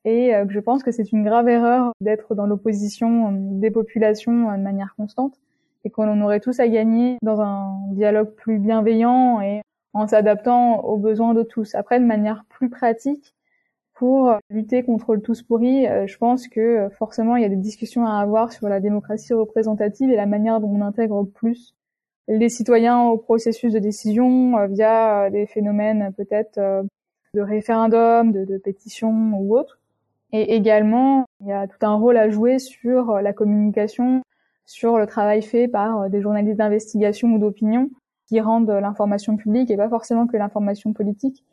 [0.04, 4.62] Et euh, je pense que c'est une grave erreur d'être dans l'opposition des populations de
[4.62, 5.40] manière constante
[5.84, 10.96] et qu'on aurait tous à gagner dans un dialogue plus bienveillant et en s'adaptant aux
[10.96, 11.74] besoins de tous.
[11.74, 13.33] Après, de manière plus pratique,
[13.94, 17.48] pour lutter contre le tous pourri, euh, je pense que euh, forcément il y a
[17.48, 21.74] des discussions à avoir sur la démocratie représentative et la manière dont on intègre plus
[22.26, 26.58] les citoyens au processus de décision euh, via des phénomènes peut-être
[27.34, 29.78] de référendum, de, de pétition ou autre.
[30.32, 34.22] Et également, il y a tout un rôle à jouer sur la communication
[34.66, 37.90] sur le travail fait par des journalistes d'investigation ou d'opinion
[38.26, 41.44] qui rendent l'information publique et pas forcément que l'information politique,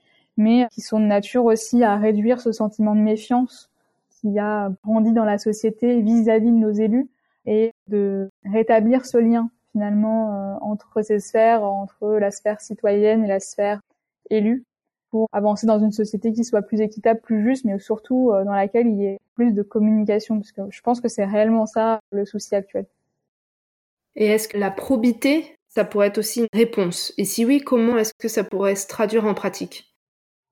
[0.41, 3.69] mais qui sont de nature aussi à réduire ce sentiment de méfiance
[4.09, 7.07] qui a grandi dans la société vis-à-vis de nos élus
[7.45, 13.27] et de rétablir ce lien finalement euh, entre ces sphères, entre la sphère citoyenne et
[13.27, 13.81] la sphère
[14.29, 14.63] élue,
[15.11, 18.53] pour avancer dans une société qui soit plus équitable, plus juste, mais surtout euh, dans
[18.53, 21.99] laquelle il y ait plus de communication, parce que je pense que c'est réellement ça
[22.11, 22.85] le souci actuel.
[24.15, 27.13] Et est-ce que la probité, ça pourrait être aussi une réponse?
[27.17, 29.90] Et si oui, comment est-ce que ça pourrait se traduire en pratique?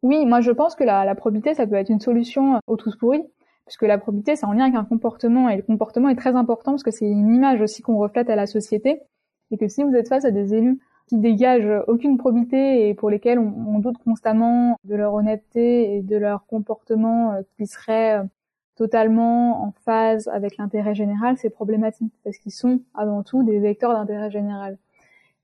[0.03, 3.23] Oui, moi je pense que la, probité, ça peut être une solution au tous pourris,
[3.65, 6.71] puisque la probité, c'est en lien avec un comportement, et le comportement est très important
[6.71, 9.01] parce que c'est une image aussi qu'on reflète à la société,
[9.51, 13.09] et que si vous êtes face à des élus qui dégagent aucune probité et pour
[13.09, 18.19] lesquels on, on doute constamment de leur honnêteté et de leur comportement euh, qui serait
[18.19, 18.23] euh,
[18.75, 23.93] totalement en phase avec l'intérêt général, c'est problématique, parce qu'ils sont avant tout des vecteurs
[23.93, 24.77] d'intérêt général.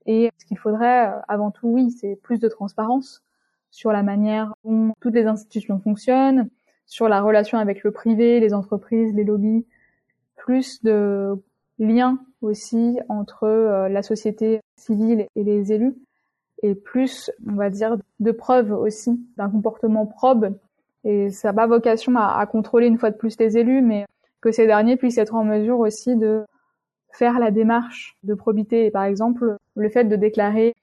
[0.06, 3.25] Et ce qu'il faudrait euh, avant tout, oui, c'est plus de transparence
[3.76, 6.48] sur la manière dont toutes les institutions fonctionnent,
[6.86, 9.66] sur la relation avec le privé, les entreprises, les lobbies,
[10.38, 11.36] plus de
[11.78, 15.94] liens aussi entre euh, la société civile et les élus,
[16.64, 20.58] et plus, on va dire, de preuves aussi d'un comportement probe.
[21.04, 24.06] Et ça n'a pas vocation à, à, contrôler une fois de plus les élus, mais
[24.40, 26.46] que ces derniers puissent être en mesure aussi de
[27.12, 28.86] faire la démarche de probité.
[28.86, 30.75] Et par exemple, le fait de déclarer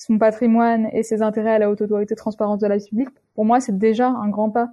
[0.00, 3.44] son patrimoine et ses intérêts à la haute autorité transparence de la vie publique, pour
[3.44, 4.70] moi, c'est déjà un grand pas.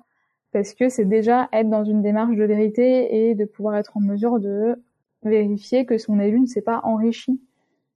[0.54, 4.00] Parce que c'est déjà être dans une démarche de vérité et de pouvoir être en
[4.00, 4.82] mesure de
[5.24, 7.42] vérifier que son élu ne s'est pas enrichi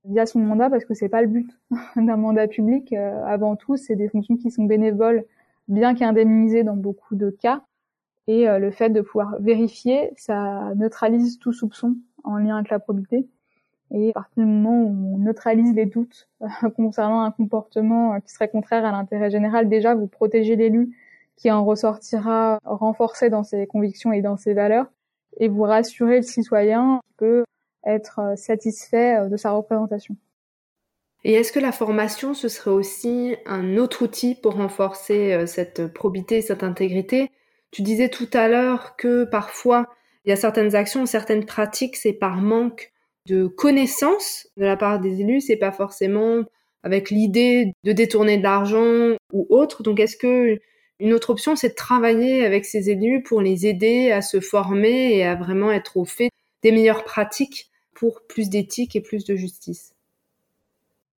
[0.04, 1.50] via son mandat parce que c'est pas le but
[1.96, 2.92] d'un mandat public.
[2.92, 5.24] Euh, avant tout, c'est des fonctions qui sont bénévoles,
[5.70, 7.64] bien qu'indemnisées dans beaucoup de cas.
[8.28, 12.80] Et euh, le fait de pouvoir vérifier, ça neutralise tout soupçon en lien avec la
[12.80, 13.26] probité.
[13.94, 18.20] Et à partir du moment où on neutralise les doutes euh, concernant un comportement euh,
[18.20, 20.98] qui serait contraire à l'intérêt général, déjà vous protégez l'élu
[21.36, 24.86] qui en ressortira renforcé dans ses convictions et dans ses valeurs,
[25.38, 27.44] et vous rassurez le citoyen qui peut
[27.84, 30.16] être euh, satisfait de sa représentation.
[31.24, 36.42] Et est-ce que la formation, ce serait aussi un autre outil pour renforcer cette probité,
[36.42, 37.30] cette intégrité?
[37.70, 39.88] Tu disais tout à l'heure que parfois,
[40.26, 42.92] il y a certaines actions, certaines pratiques, c'est par manque
[43.28, 46.44] de connaissances de la part des élus, c'est pas forcément
[46.84, 49.84] avec l'idée de détourner de l'argent ou autre.
[49.84, 50.60] Donc est-ce que
[51.00, 55.16] une autre option, c'est de travailler avec ces élus pour les aider à se former
[55.16, 56.30] et à vraiment être au fait
[56.62, 59.96] des meilleures pratiques pour plus d'éthique et plus de justice?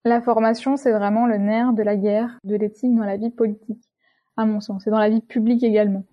[0.04, 3.82] La formation, c'est vraiment le nerf de la guerre de l'éthique dans la vie politique,
[4.36, 6.04] à mon sens, et dans la vie publique également.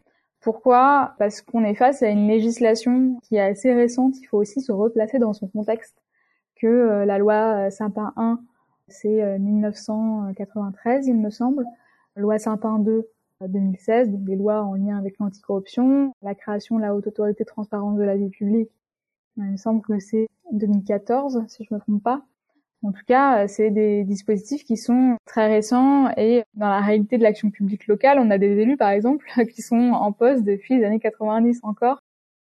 [0.42, 1.16] Pourquoi?
[1.20, 4.72] Parce qu'on est face à une législation qui est assez récente, il faut aussi se
[4.72, 5.96] replacer dans son contexte,
[6.56, 8.40] que euh, la loi euh, Sapin 1,
[8.88, 11.66] c'est 1993, euh, il me semble,
[12.16, 13.08] loi Sapin 2,
[13.48, 17.50] 2016, donc des lois en lien avec l'anticorruption, la création de la haute autorité de
[17.50, 18.72] transparence de la vie publique,
[19.38, 22.24] il me semble que c'est 2014, si je me trompe pas.
[22.82, 27.24] En tout cas, c'est des dispositifs qui sont très récents et dans la réalité de
[27.24, 30.86] l'action publique locale, on a des élus, par exemple, qui sont en poste depuis les
[30.86, 32.00] années 90 encore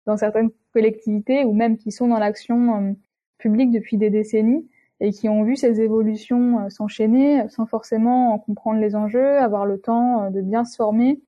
[0.06, 2.92] dans certaines collectivités ou même qui sont dans l'action euh,
[3.38, 4.68] publique depuis des décennies
[5.00, 9.66] et qui ont vu ces évolutions euh, s'enchaîner sans forcément en comprendre les enjeux, avoir
[9.66, 11.20] le temps euh, de bien se former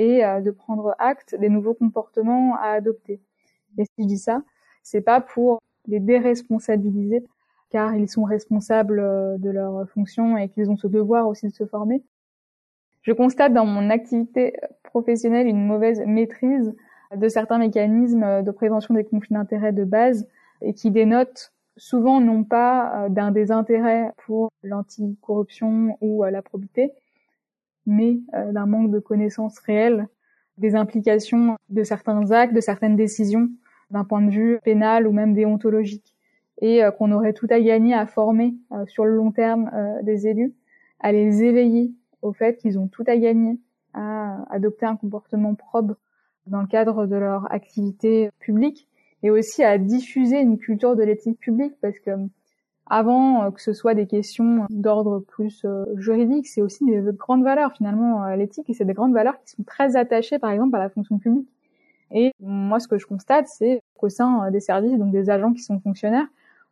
[0.00, 3.20] et de prendre acte des nouveaux comportements à adopter.
[3.78, 4.44] Et si je dis ça,
[4.84, 7.24] c'est pas pour les déresponsabiliser,
[7.70, 11.52] car ils sont responsables euh, de leur fonction et qu'ils ont ce devoir aussi de
[11.52, 12.02] se former.
[13.02, 16.74] Je constate dans mon activité professionnelle une mauvaise maîtrise
[17.14, 20.26] de certains mécanismes de prévention des conflits d'intérêts de base
[20.60, 26.92] et qui dénotent souvent non pas euh, d'un désintérêt pour l'anticorruption ou euh, la probité,
[27.86, 30.08] mais d'un manque de connaissances réelles
[30.58, 33.48] des implications de certains actes, de certaines décisions
[33.90, 36.14] d'un point de vue pénal ou même déontologique
[36.60, 40.02] et euh, qu'on aurait tout à gagner à former euh, sur le long terme euh,
[40.02, 40.54] des élus,
[41.00, 41.92] à les éveiller
[42.22, 43.58] au fait qu'ils ont tout à gagner
[43.94, 45.96] à adopter un comportement probe
[46.46, 48.88] dans le cadre de leur activité publique
[49.22, 52.10] et aussi à diffuser une culture de l'éthique publique parce que
[52.86, 55.66] avant que ce soit des questions d'ordre plus
[55.96, 59.62] juridique, c'est aussi des grandes valeurs finalement l'éthique et c'est des grandes valeurs qui sont
[59.62, 61.48] très attachées par exemple à la fonction publique.
[62.10, 65.62] Et moi ce que je constate c'est qu'au sein des services donc des agents qui
[65.62, 66.28] sont fonctionnaires,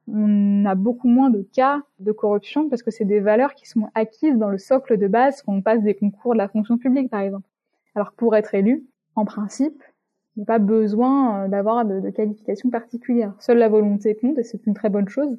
[0.08, 3.88] on a beaucoup moins de cas de corruption parce que c'est des valeurs qui sont
[3.94, 7.10] acquises dans le socle de base quand on passe des concours de la fonction publique,
[7.10, 7.46] par exemple.
[7.94, 9.82] Alors pour être élu, en principe,
[10.36, 13.32] il n'y a pas besoin euh, d'avoir de, de qualification particulière.
[13.38, 15.38] Seule la volonté compte et c'est une très bonne chose.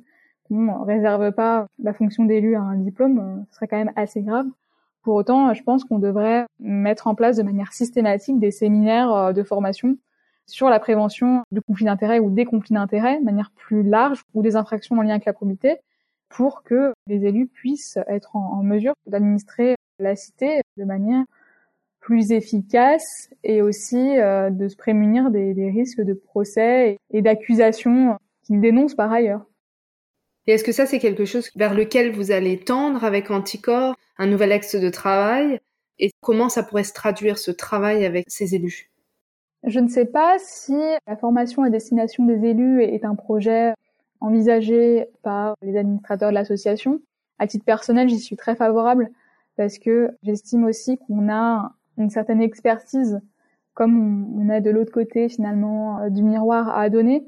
[0.50, 3.94] On ne réserve pas la fonction d'élu à un diplôme, euh, ce serait quand même
[3.96, 4.48] assez grave.
[5.04, 9.34] Pour autant, je pense qu'on devrait mettre en place de manière systématique des séminaires euh,
[9.34, 9.98] de formation
[10.48, 14.42] sur la prévention du conflit d'intérêts ou des conflits d'intérêts de manière plus large ou
[14.42, 15.78] des infractions en lien avec la probité
[16.30, 21.24] pour que les élus puissent être en, mesure d'administrer la cité de manière
[22.00, 28.18] plus efficace et aussi euh, de se prémunir des, des, risques de procès et d'accusations
[28.44, 29.46] qu'ils dénoncent par ailleurs.
[30.46, 34.28] Et est-ce que ça, c'est quelque chose vers lequel vous allez tendre avec Anticor, un
[34.28, 35.60] nouvel axe de travail?
[36.00, 38.90] Et comment ça pourrait se traduire, ce travail avec ces élus?
[39.68, 40.78] Je ne sais pas si
[41.08, 43.74] la formation à destination des élus est un projet
[44.22, 47.02] envisagé par les administrateurs de l'association.
[47.38, 49.10] À titre personnel, j'y suis très favorable
[49.58, 53.20] parce que j'estime aussi qu'on a une certaine expertise
[53.74, 57.28] comme on, a de l'autre côté finalement euh, du miroir à donner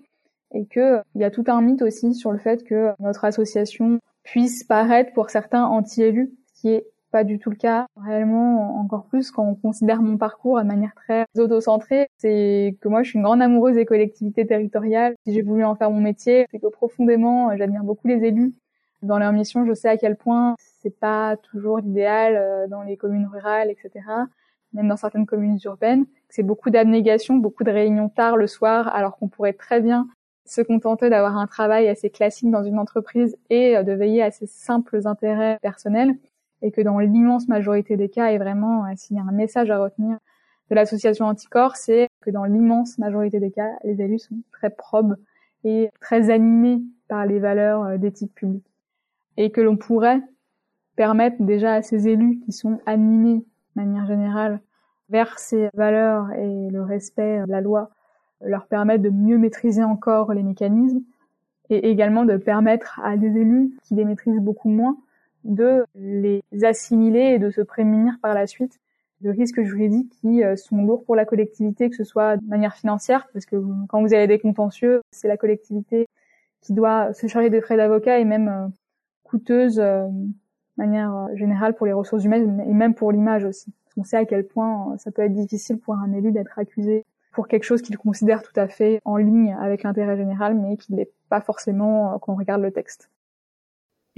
[0.54, 4.00] et que il y a tout un mythe aussi sur le fait que notre association
[4.24, 7.88] puisse paraître pour certains anti-élus, qui est pas du tout le cas.
[7.98, 13.04] Réellement, encore plus quand on considère mon parcours de manière très auto-centrée, c'est que moi,
[13.04, 15.16] je suis une grande amoureuse des collectivités territoriales.
[15.26, 18.54] Si j'ai voulu en faire mon métier, c'est que profondément, j'admire beaucoup les élus.
[19.02, 22.98] Dans leur mission, je sais à quel point c'est pas toujours l'idéal euh, dans les
[22.98, 23.92] communes rurales, etc.
[24.74, 29.18] Même dans certaines communes urbaines, c'est beaucoup d'abnégation, beaucoup de réunions tard le soir, alors
[29.18, 30.08] qu'on pourrait très bien
[30.46, 34.32] se contenter d'avoir un travail assez classique dans une entreprise et euh, de veiller à
[34.32, 36.16] ses simples intérêts personnels
[36.62, 39.70] et que dans l'immense majorité des cas, et vraiment, euh, s'il y a un message
[39.70, 40.18] à retenir
[40.70, 45.16] de l'association Anticorps, c'est que dans l'immense majorité des cas, les élus sont très probes
[45.64, 48.66] et très animés par les valeurs euh, d'éthique publique.
[49.38, 50.22] Et que l'on pourrait
[50.96, 53.46] permettre déjà à ces élus qui sont animés
[53.76, 54.60] de manière générale
[55.10, 57.90] vers ces valeurs et le respect de la loi,
[58.42, 61.02] leur permettre de mieux maîtriser encore les mécanismes
[61.70, 64.98] et également de permettre à des élus qui les maîtrisent beaucoup moins
[65.44, 68.80] de les assimiler et de se prémunir par la suite
[69.22, 72.74] de risques juridiques qui euh, sont lourds pour la collectivité, que ce soit de manière
[72.76, 76.08] financière, parce que quand vous avez des contentieux, c'est la collectivité
[76.62, 78.68] qui doit se charger des frais d'avocat et même euh,
[79.24, 83.74] coûteuse euh, de manière générale pour les ressources humaines et même pour l'image aussi.
[83.98, 87.48] On sait à quel point ça peut être difficile pour un élu d'être accusé pour
[87.48, 90.98] quelque chose qu'il considère tout à fait en ligne avec l'intérêt général, mais qui ne
[90.98, 93.10] l'est pas forcément quand on regarde le texte.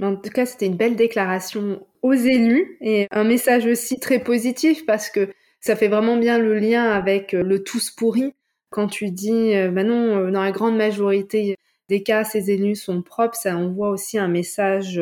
[0.02, 4.84] En tout cas, c'était une belle déclaration aux élus et un message aussi très positif
[4.84, 5.28] parce que
[5.60, 8.34] ça fait vraiment bien le lien avec euh, le tous pourri.
[8.70, 11.56] Quand tu dis, euh, bah non, euh, dans la grande majorité
[11.88, 15.00] des cas, ces élus sont propres, ça envoie aussi un message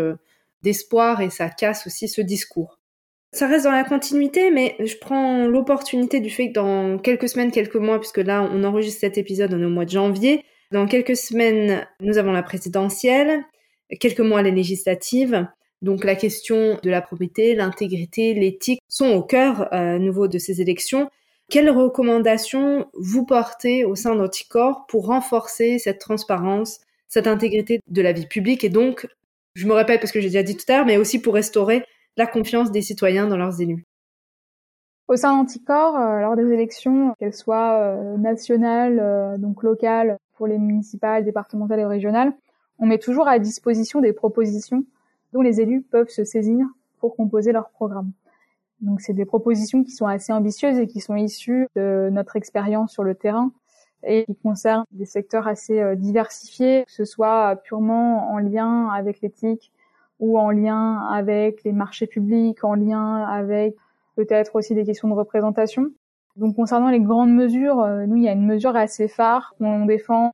[0.63, 2.79] d'espoir et ça casse aussi ce discours.
[3.33, 7.53] Ça reste dans la continuité, mais je prends l'opportunité du fait que dans quelques semaines,
[7.53, 10.87] quelques mois, puisque là, on enregistre cet épisode, on est au mois de janvier, dans
[10.87, 13.45] quelques semaines, nous avons la présidentielle
[13.99, 15.47] quelques mois les législatives.
[15.83, 20.61] Donc la question de la probité, l'intégrité, l'éthique sont au cœur euh, nouveau de ces
[20.61, 21.11] élections.
[21.49, 28.13] Quelles recommandations vous portez au sein d'Anticor pour renforcer cette transparence, cette intégrité de la
[28.13, 29.09] vie publique et donc,
[29.55, 31.85] je me répète parce que j'ai déjà dit tout à l'heure, mais aussi pour restaurer
[32.17, 33.85] la confiance des citoyens dans leurs élus?
[35.09, 40.59] Au sein d'Anticor, euh, lors des élections, qu'elles soient euh, nationales, donc locales pour les
[40.59, 42.33] municipales, départementales et régionales,
[42.81, 44.85] on met toujours à disposition des propositions
[45.33, 46.67] dont les élus peuvent se saisir
[46.99, 48.11] pour composer leur programme.
[48.81, 52.93] Donc c'est des propositions qui sont assez ambitieuses et qui sont issues de notre expérience
[52.93, 53.53] sur le terrain
[54.03, 59.21] et qui concernent des secteurs assez euh, diversifiés, que ce soit purement en lien avec
[59.21, 59.73] l'éthique
[60.19, 63.77] ou en lien avec les marchés publics, en lien avec
[64.17, 65.91] peut-être aussi des questions de représentation.
[66.37, 69.85] Donc concernant les grandes mesures, euh, nous il y a une mesure assez phare qu'on
[69.85, 70.33] défend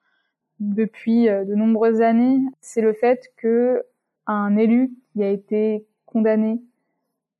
[0.60, 3.82] depuis euh, de nombreuses années, c'est le fait que
[4.26, 6.60] un élu qui a été condamné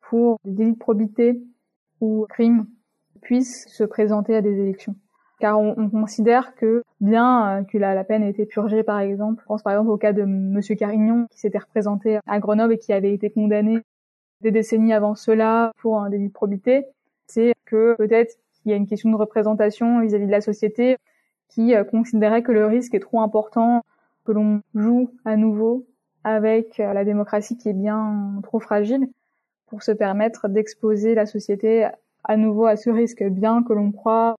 [0.00, 1.40] pour délit de probité
[2.00, 2.66] ou crime
[3.22, 4.94] puisse se présenter à des élections.
[5.40, 9.62] Car on, considère que bien euh, que la, peine ait été purgée, par exemple, pense
[9.62, 13.12] par exemple au cas de Monsieur Carignon qui s'était représenté à Grenoble et qui avait
[13.12, 13.80] été condamné
[14.40, 16.86] des décennies avant cela pour un délit de probité,
[17.26, 20.40] c'est que peut-être qu'il y a une question de représentation vis à -vis de la
[20.40, 20.96] société
[21.48, 23.82] qui euh, considérait que le risque est trop important,
[24.24, 25.86] que l'on joue à nouveau
[26.24, 29.08] avec euh, la démocratie qui est bien trop fragile
[29.66, 31.88] pour se permettre d'exposer la société
[32.24, 34.36] à nouveau à ce risque, bien que l'on croit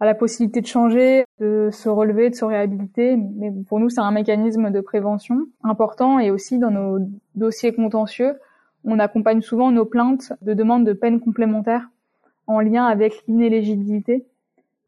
[0.00, 3.16] à la possibilité de changer, de se relever, de se réhabiliter.
[3.16, 6.98] Mais pour nous, c'est un mécanisme de prévention important et aussi dans nos
[7.34, 8.34] dossiers contentieux,
[8.84, 11.90] on accompagne souvent nos plaintes de demandes de peine complémentaires
[12.46, 14.26] en lien avec l'inéligibilité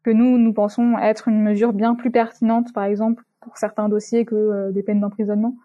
[0.03, 4.25] que nous, nous pensons être une mesure bien plus pertinente, par exemple, pour certains dossiers
[4.25, 5.55] que euh, des peines d'emprisonnement.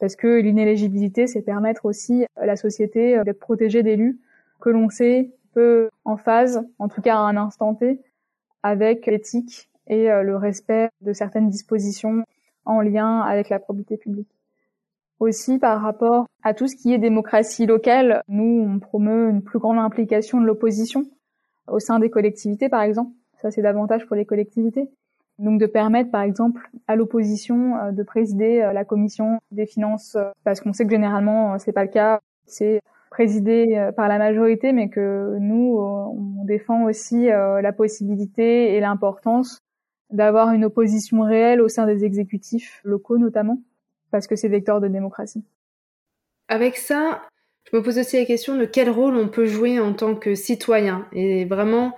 [0.00, 4.18] Parce que l'inéligibilité, c'est permettre aussi à la société euh, d'être protégée d'élus
[4.60, 8.00] que l'on sait peu en phase, en tout cas à un instant T,
[8.62, 12.24] avec l'éthique et le respect de certaines dispositions
[12.64, 14.30] en lien avec la probité publique.
[15.18, 19.58] Aussi par rapport à tout ce qui est démocratie locale, nous on promeut une plus
[19.58, 21.04] grande implication de l'opposition
[21.68, 23.12] au sein des collectivités par exemple.
[23.42, 24.88] Ça c'est davantage pour les collectivités.
[25.38, 30.14] Donc de permettre par exemple à l'opposition euh, de présider euh, la commission des finances
[30.14, 32.80] euh, parce qu'on sait que généralement c'est pas le cas, c'est
[33.10, 39.58] présidé par la majorité mais que nous on défend aussi la possibilité et l'importance
[40.08, 43.58] d'avoir une opposition réelle au sein des exécutifs locaux notamment
[44.10, 45.44] parce que c'est vecteur de démocratie.
[46.48, 47.20] Avec ça,
[47.70, 50.34] je me pose aussi la question de quel rôle on peut jouer en tant que
[50.34, 51.92] citoyen et vraiment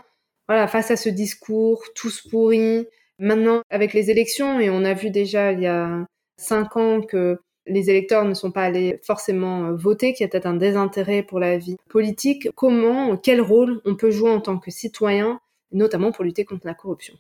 [0.49, 2.87] voilà face à ce discours tous pourris
[3.19, 6.05] Maintenant, avec les élections, et on a vu déjà il y a
[6.37, 10.29] cinq ans que les électeurs ne sont pas allés forcément euh, voter, qu'il y a
[10.29, 14.59] peut-être un désintérêt pour la vie politique, comment, quel rôle on peut jouer en tant
[14.59, 15.41] que citoyen,
[15.73, 17.15] notamment pour lutter contre la corruption?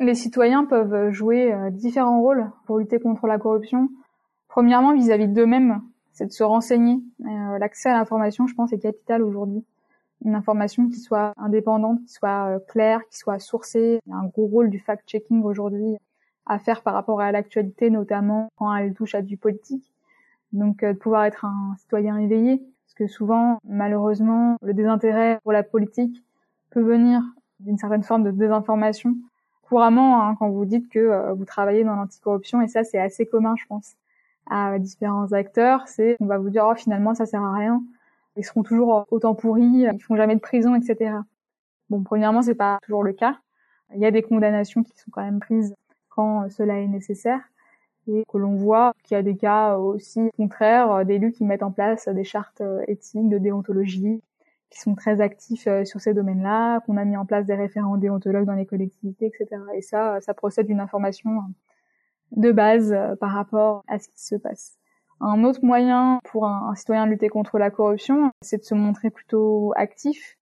[0.00, 3.90] Les citoyens peuvent jouer euh, différents rôles pour lutter contre la corruption.
[4.48, 6.98] Premièrement, vis-à-vis d'eux-mêmes, c'est de se renseigner.
[7.20, 9.64] Euh, l'accès à l'information, je pense, est capital aujourd'hui
[10.24, 14.00] une information qui soit indépendante, qui soit euh, claire, qui soit sourcée.
[14.06, 15.96] Il y a un gros rôle du fact-checking aujourd'hui
[16.46, 19.92] à faire par rapport à l'actualité, notamment quand elle touche à du politique.
[20.52, 25.52] Donc euh, de pouvoir être un citoyen éveillé, parce que souvent, malheureusement, le désintérêt pour
[25.52, 26.24] la politique
[26.70, 27.22] peut venir
[27.60, 29.16] d'une certaine forme de désinformation.
[29.62, 33.26] Couramment, hein, quand vous dites que euh, vous travaillez dans l'anticorruption, et ça c'est assez
[33.26, 33.94] commun, je pense,
[34.50, 37.82] à différents acteurs, c'est on va vous dire oh finalement ça sert à rien
[38.38, 41.16] ils seront toujours autant pourris, ils font jamais de prison, etc.
[41.90, 43.38] Bon, premièrement, c'est pas toujours le cas.
[43.94, 45.74] Il y a des condamnations qui sont quand même prises
[46.08, 47.40] quand cela est nécessaire
[48.06, 51.70] et que l'on voit qu'il y a des cas aussi contraires d'élus qui mettent en
[51.72, 54.22] place des chartes éthiques de déontologie
[54.70, 57.96] qui sont très actifs euh, sur ces domaines-là, qu'on a mis en place des référents
[57.96, 59.62] déontologues dans les collectivités, etc.
[59.74, 61.42] Et ça, ça procède d'une information
[62.32, 64.77] de base euh, par rapport à ce qui se passe.
[65.20, 69.10] Un autre moyen pour un, citoyen de lutter contre la corruption, c'est de se montrer
[69.10, 70.38] plutôt actif,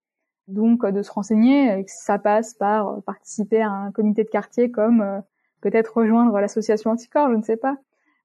[0.47, 1.79] donc de se renseigner.
[1.79, 5.19] Et ça passe par euh, participer à un comité de quartier, comme euh,
[5.61, 7.77] peut-être rejoindre l'association Anticorps, je ne sais pas.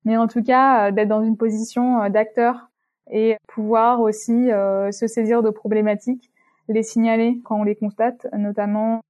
[0.04, 2.68] Mais en tout cas, euh, d'être dans une position d'acteur
[3.10, 6.30] et pouvoir aussi se saisir de problématiques,
[6.68, 9.00] les signaler quand on les constate, notamment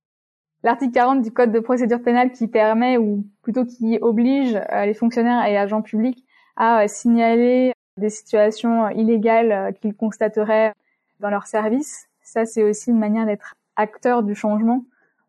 [0.63, 5.45] l'article 40 du Code de procédure pénale qui permet, ou plutôt qui oblige les fonctionnaires
[5.45, 6.25] et agents publics
[6.57, 10.73] à signaler des situations illégales euh, qu'ils constateraient
[11.21, 12.09] dans leur service.
[12.23, 14.85] Ça, c'est aussi une manière d'être acteur du changement,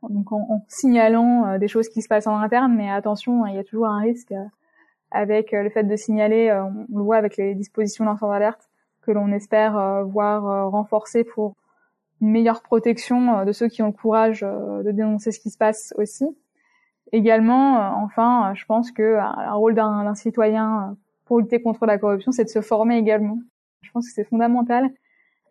[0.10, 2.74] donc en, signalant euh, des choses qui se passent en interne.
[2.76, 4.46] Mais attention, il y a toujours un risque euh,
[5.12, 6.52] avec le fait de signaler.
[6.52, 8.70] On le voit avec les dispositions d'enfants d'alerte
[9.04, 11.54] que l'on espère voir renforcer pour
[12.20, 15.94] une meilleure protection de ceux qui ont le courage de dénoncer ce qui se passe
[16.00, 16.26] aussi.
[17.12, 22.44] Également, enfin, je pense que un rôle d'un citoyen pour lutter contre la corruption, c'est
[22.44, 23.40] de se former également.
[23.82, 24.90] Je pense que c'est fondamental.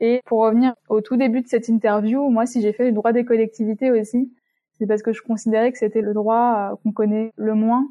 [0.01, 3.13] Et pour revenir au tout début de cette interview, moi, si j'ai fait le droit
[3.13, 4.33] des collectivités aussi,
[4.79, 7.87] c'est parce que je considérais que c'était le droit euh, qu'on connaît le moins,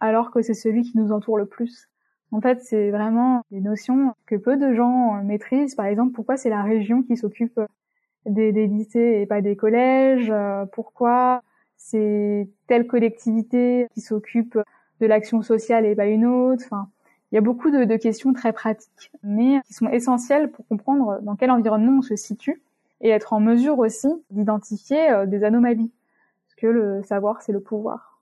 [0.00, 1.88] alors que c'est celui qui nous entoure le plus.
[2.32, 5.74] En fait, c'est vraiment des notions que peu de gens maîtrisent.
[5.74, 7.60] Par exemple, pourquoi c'est la région qui s'occupe
[8.26, 11.42] des, des, lycées et pas des collèges euh, Pourquoi
[11.76, 14.58] c'est telle collectivité qui s'occupe
[15.00, 16.74] de l'action sociale et pas une autre
[17.34, 21.34] il y a beaucoup de, questions très pratiques, mais qui sont essentielles pour comprendre dans
[21.34, 22.62] quel environnement on se situe
[23.00, 25.90] et être en mesure aussi d'identifier euh, des anomalies.
[26.46, 28.20] Parce que le savoir, c'est le pouvoir.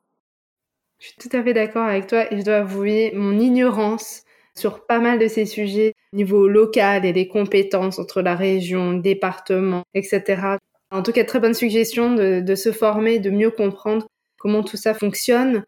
[0.99, 4.23] Je suis tout à fait d'accord avec toi et je dois avouer mon ignorance
[4.55, 8.93] sur pas mal de ces sujets au niveau local et des compétences entre la région,
[8.93, 10.57] le département, etc.
[10.91, 14.07] En tout cas, très bonne suggestion de, de se former, de mieux comprendre
[14.39, 15.67] comment tout ça fonctionne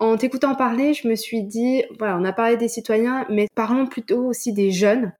[0.00, 3.86] en t'écoutant parler, je me suis dit, voilà, on a parlé des citoyens, mais parlons
[3.86, 5.12] plutôt aussi des jeunes.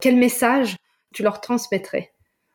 [0.00, 0.76] Quel message
[1.12, 2.12] tu leur transmettrais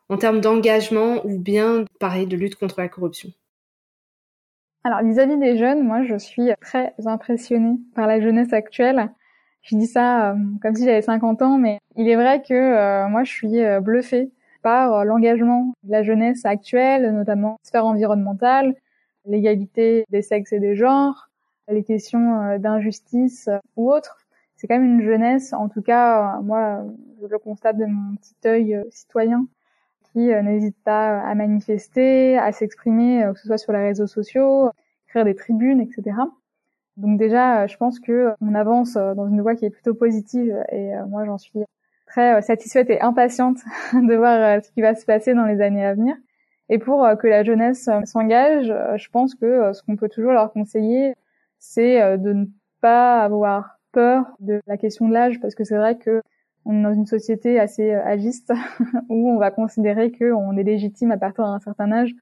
[0.09, 3.29] en termes d'engagement ou bien, pareil, de lutte contre la corruption?
[4.83, 9.11] Alors, vis-à-vis des jeunes, moi, je suis très impressionnée par la jeunesse actuelle.
[9.61, 13.07] Je dis ça euh, comme si j'avais 50 ans, mais il est vrai que euh,
[13.09, 14.31] moi, je suis euh, bluffée
[14.63, 18.75] par l'engagement de la jeunesse actuelle, notamment sphère environnementale,
[19.25, 21.26] l'égalité des sexes et des genres,
[21.73, 24.17] les questions euh, d'injustice euh, ou autres.
[24.55, 26.83] C'est quand même une jeunesse, en tout cas, euh, moi,
[27.21, 29.47] je le constate de mon petit œil citoyen,
[30.01, 34.71] qui n'hésite pas à manifester, à s'exprimer, que ce soit sur les réseaux sociaux,
[35.07, 36.17] créer des tribunes, etc.
[36.95, 40.93] Donc déjà, je pense que on avance dans une voie qui est plutôt positive et
[41.07, 41.59] moi j'en suis
[42.07, 43.57] très satisfaite et impatiente
[43.93, 46.15] de voir ce qui va se passer dans les années à venir.
[46.69, 51.13] Et pour que la jeunesse s'engage, je pense que ce qu'on peut toujours leur conseiller,
[51.59, 52.45] c'est de ne
[52.81, 56.21] pas avoir peur de la question de l'âge, parce que c'est vrai que
[56.65, 58.51] on est dans une société assez agiste
[59.09, 62.13] où on va considérer qu'on est légitime à partir d'un certain âge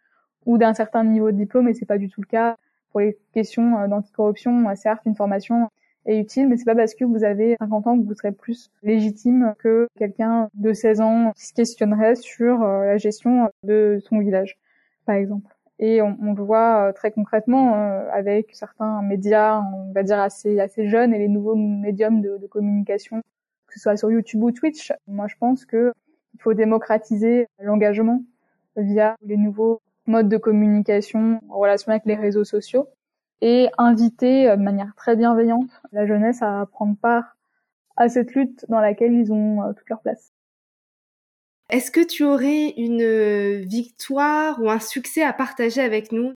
[0.46, 2.56] ou d'un certain niveau de diplôme, et c'est pas du tout le cas
[2.92, 4.74] pour les questions d'anticorruption.
[4.76, 5.70] Certes, une formation
[6.06, 8.72] est utile, mais c'est pas parce que vous avez 50 ans que vous serez plus
[8.84, 14.20] légitime que quelqu'un de 16 ans qui se questionnerait sur euh, la gestion de son
[14.20, 14.58] village,
[15.06, 15.55] par exemple.
[15.80, 20.20] Et on, on le voit euh, très concrètement euh, avec certains médias, on va dire
[20.20, 23.22] assez assez jeunes et les nouveaux médiums de, de communication,
[23.68, 24.94] que ce soit sur YouTube ou Twitch.
[25.08, 25.94] Moi, je pense que
[26.34, 28.22] il faut démocratiser l'engagement
[28.78, 32.88] via les nouveaux modes de communication en relation avec les réseaux sociaux
[33.42, 37.38] et inviter euh, de manière très bienveillante la jeunesse à prendre part
[37.98, 40.35] à cette lutte dans laquelle ils ont toute leur place.
[41.70, 46.34] Est-ce que tu aurais une euh, victoire ou un succès à partager avec nous?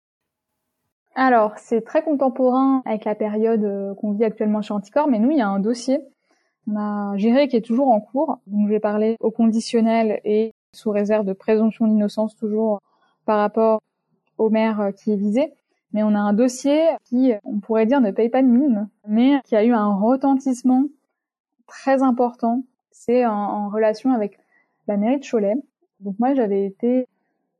[1.15, 5.37] Alors, c'est très contemporain avec la période qu'on vit actuellement chez Anticor, mais nous, il
[5.37, 5.99] y a un dossier.
[6.67, 8.39] On a géré qui est toujours en cours.
[8.47, 12.79] Donc, je vais parler au conditionnel et sous réserve de présomption d'innocence toujours
[13.25, 13.81] par rapport
[14.37, 15.53] au maire qui est visé
[15.93, 19.41] mais on a un dossier qui, on pourrait dire, ne paye pas de mine, mais
[19.45, 20.83] qui a eu un retentissement
[21.67, 22.63] très important.
[22.91, 24.37] C'est en, relation avec
[24.89, 25.55] la mairie de Cholet.
[26.01, 27.07] Donc moi, j'avais été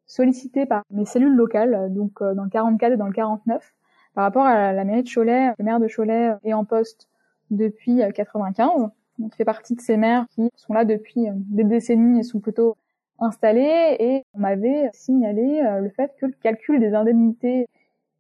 [0.08, 3.74] sollicitée par mes cellules locales, donc euh, dans le 44 et dans le 49,
[4.16, 5.54] par rapport à la mairie de Cholet.
[5.60, 7.08] Le maire de Cholet est en poste
[7.52, 8.70] depuis 95.
[8.70, 8.88] Euh,
[9.20, 12.24] donc, il fait partie de ces maires qui sont là depuis euh, des décennies et
[12.24, 12.78] sont plutôt
[13.20, 13.96] installés.
[14.00, 17.68] Et on m'avait signalé le fait que le calcul des indemnités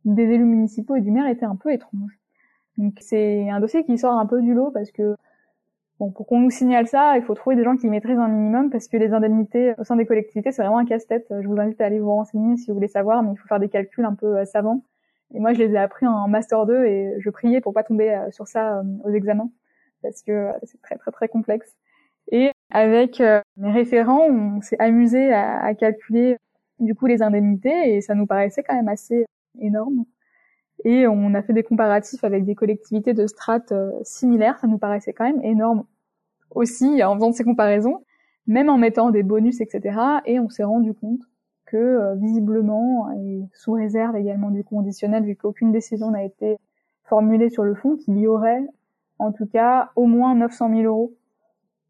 [0.05, 2.19] des élus municipaux et du maire était un peu étrange.
[2.77, 5.15] Donc c'est un dossier qui sort un peu du lot parce que
[5.99, 8.69] bon pour qu'on nous signale ça, il faut trouver des gens qui maîtrisent un minimum
[8.69, 11.27] parce que les indemnités au sein des collectivités c'est vraiment un casse-tête.
[11.29, 13.59] Je vous invite à aller vous renseigner si vous voulez savoir, mais il faut faire
[13.59, 14.83] des calculs un peu euh, savants.
[15.33, 18.11] Et moi je les ai appris en master 2 et je priais pour pas tomber
[18.11, 19.49] euh, sur ça euh, aux examens
[20.01, 21.75] parce que c'est très très très complexe.
[22.31, 23.21] Et avec
[23.57, 26.37] mes référents, on s'est amusé à calculer
[26.79, 29.25] du coup les indemnités et ça nous paraissait quand même assez
[29.59, 30.05] énorme.
[30.85, 34.57] Et on a fait des comparatifs avec des collectivités de strates euh, similaires.
[34.59, 35.85] Ça nous paraissait quand même énorme
[36.51, 38.03] aussi en faisant ces comparaisons,
[38.47, 39.99] même en mettant des bonus, etc.
[40.25, 41.21] Et on s'est rendu compte
[41.65, 46.57] que euh, visiblement, et sous réserve également du conditionnel, vu qu'aucune décision n'a été
[47.03, 48.65] formulée sur le fond, qu'il y aurait
[49.19, 51.13] en tout cas au moins 900 000 euros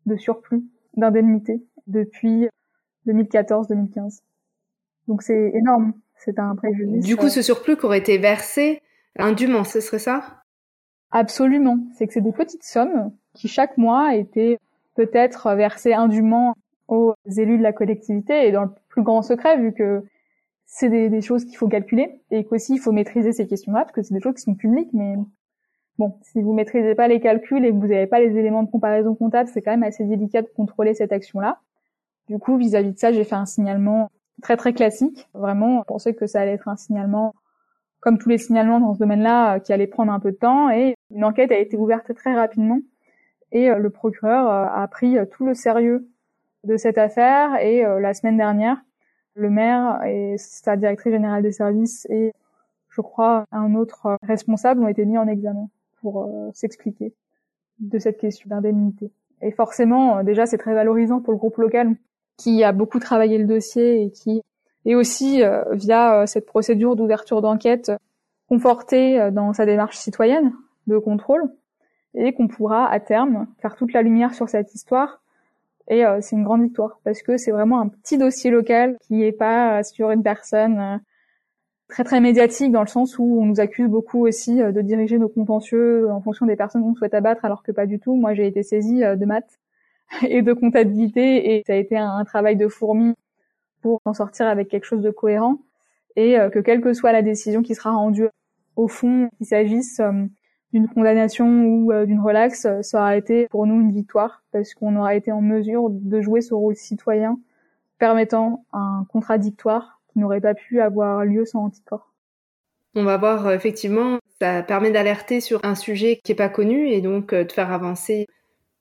[0.06, 0.64] de surplus
[0.98, 2.50] d'indemnité depuis
[3.08, 4.22] 2014-2015.
[5.08, 7.06] Donc c'est énorme c'est un préjudice.
[7.06, 8.82] Du coup, ce surplus qui aurait été versé
[9.18, 10.44] indûment, ce serait ça?
[11.12, 11.80] Absolument.
[11.96, 14.60] C'est que c'est des petites sommes qui chaque mois étaient
[14.96, 16.56] peut-être versées indûment
[16.88, 20.04] aux élus de la collectivité et dans le plus grand secret vu que
[20.66, 24.02] c'est des, choses qu'il faut calculer et qu'aussi il faut maîtriser ces questions-là parce que
[24.04, 25.16] c'est des choses qui sont publiques mais
[25.98, 28.70] bon, si vous maîtrisez pas les calculs et que vous n'avez pas les éléments de
[28.70, 31.60] comparaison comptable, c'est quand même assez délicat de contrôler cette action-là.
[32.28, 34.12] Du coup, vis-à-vis -vis de ça, j'ai fait un signalement
[34.42, 35.28] très très classique.
[35.34, 37.34] Vraiment, on pensait que ça allait être un signalement
[38.00, 40.70] comme tous les signalements dans ce domaine-là, euh, qui allait prendre un peu de temps.
[40.70, 42.80] Et une enquête a été ouverte très rapidement.
[43.52, 46.08] Et euh, le procureur euh, a pris tout le sérieux
[46.64, 47.56] de cette affaire.
[47.62, 48.78] Et la semaine dernière,
[49.34, 52.34] le maire et sa directrice générale des services et
[52.90, 55.70] je crois un autre responsable ont été mis en examen
[56.02, 57.14] pour s'expliquer
[57.80, 59.10] de cette question d'indemnité.
[59.42, 61.96] Et forcément, déjà, c'est très valorisant pour le groupe local
[62.40, 64.42] qui a beaucoup travaillé le dossier et qui
[64.86, 67.92] est aussi euh, via euh, cette procédure d'ouverture d'enquête
[68.48, 70.54] conforté euh, dans sa démarche citoyenne
[70.88, 71.44] de contrôle
[72.16, 75.22] et qu'on pourra à terme faire toute la lumière sur cette histoire
[75.92, 79.32] et c'est une grande victoire parce que c'est vraiment un petit dossier local qui est
[79.32, 81.02] pas sur une personne
[81.88, 85.30] très très médiatique dans le sens où on nous accuse beaucoup aussi de diriger nos
[85.30, 88.16] contentieux en fonction des personnes qu'on souhaite abattre alors que pas du tout.
[88.16, 89.60] Moi j'ai été saisie de maths
[90.28, 93.14] et de comptabilité et ça a été un, travail de fourmi
[93.82, 95.58] pour en sortir avec quelque chose de cohérent
[96.16, 98.28] et euh, que quelle que soit la décision qui sera rendue
[98.76, 100.12] au fond, qu'il s'agisse euh,
[100.74, 104.96] d'une condamnation ou euh, d'une relaxe, ça aura été pour nous une victoire parce qu'on
[104.96, 107.40] aura été en mesure de jouer ce rôle citoyen
[108.00, 112.14] permettant un contradictoire qui n'aurait pas pu avoir lieu sans anticorps.
[112.96, 117.02] On va voir effectivement, ça permet d'alerter sur un sujet qui est pas connu et
[117.02, 118.26] donc de faire avancer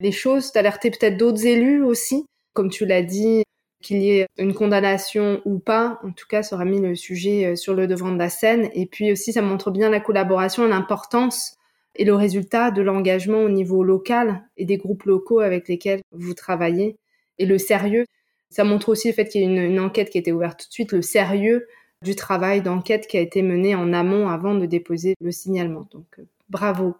[0.00, 3.42] les choses, d'alerter peut-être d'autres élus aussi, comme tu l'as dit,
[3.82, 7.46] qu'il y ait une condamnation ou pas, en tout cas, ça aura mis le sujet
[7.46, 8.70] euh, sur le devant de la scène.
[8.74, 11.56] Et puis aussi, ça montre bien la collaboration, l'importance
[11.94, 16.34] et le résultat de l'engagement au niveau local et des groupes locaux avec lesquels vous
[16.34, 16.96] travaillez
[17.38, 18.04] et le sérieux
[18.50, 20.68] Ça montre aussi le fait qu'il y a une, enquête qui a été ouverte tout
[20.68, 21.66] de suite, le sérieux
[22.02, 25.88] du travail d'enquête qui a été mené en amont avant de déposer le signalement.
[25.92, 26.94] Donc euh, bravo.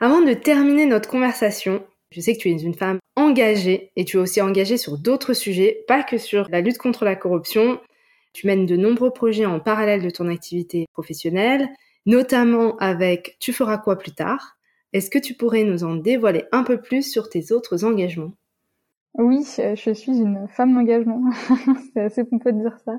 [0.00, 4.16] Avant de terminer notre conversation, je sais que tu es une femme engagée et tu
[4.16, 7.80] es aussi engagée sur d'autres sujets, pas que sur la lutte contre la corruption.
[8.32, 11.68] Tu mènes de nombreux projets en parallèle de ton activité professionnelle,
[12.06, 14.58] notamment avec Tu feras quoi plus tard.
[14.92, 18.32] Est-ce que tu pourrais nous en dévoiler un peu plus sur tes autres engagements?
[19.14, 21.22] Oui, euh, je suis une femme d'engagement.
[21.92, 22.92] C'est assez pompeux de dire ça.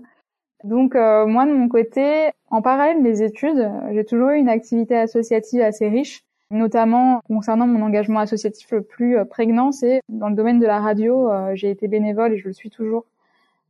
[0.64, 4.50] Donc euh, moi de mon côté, en parallèle de mes études, j'ai toujours eu une
[4.50, 10.30] activité associative assez riche, notamment concernant mon engagement associatif le plus euh, prégnant, c'est dans
[10.30, 11.32] le domaine de la radio.
[11.32, 13.06] Euh, j'ai été bénévole et je le suis toujours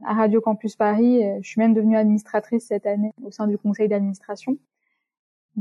[0.05, 1.23] à Radio Campus Paris.
[1.41, 4.57] Je suis même devenue administratrice cette année au sein du conseil d'administration.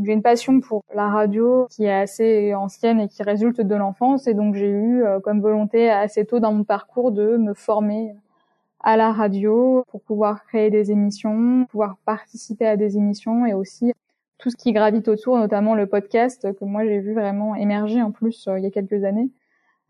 [0.00, 4.28] J'ai une passion pour la radio qui est assez ancienne et qui résulte de l'enfance
[4.28, 8.14] et donc j'ai eu comme volonté assez tôt dans mon parcours de me former
[8.80, 13.92] à la radio pour pouvoir créer des émissions, pouvoir participer à des émissions et aussi
[14.38, 18.12] tout ce qui gravite autour, notamment le podcast que moi j'ai vu vraiment émerger en
[18.12, 19.30] plus euh, il y a quelques années.